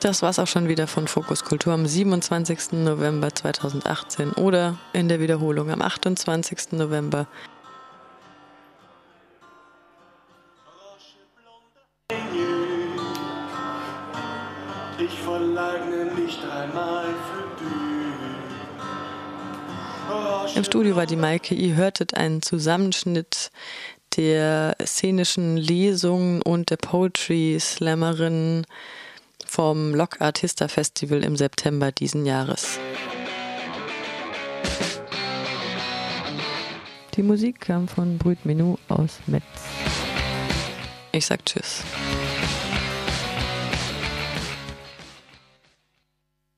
[0.00, 2.72] Das war's auch schon wieder von Fokus Kultur am 27.
[2.72, 6.72] November 2018 oder in der Wiederholung am 28.
[6.72, 7.26] November
[15.06, 17.64] ich verleugne nicht einmal für
[20.44, 20.56] dich.
[20.56, 21.54] Im Studio war die Maike.
[21.54, 23.50] Ihr hörtet einen Zusammenschnitt
[24.16, 28.64] der szenischen Lesungen und der Poetry Slammerin
[29.44, 32.78] vom Lock Artista Festival im September diesen Jahres.
[37.14, 39.44] Die Musik kam von Brüt Menu aus Metz.
[41.12, 41.82] Ich sag Tschüss.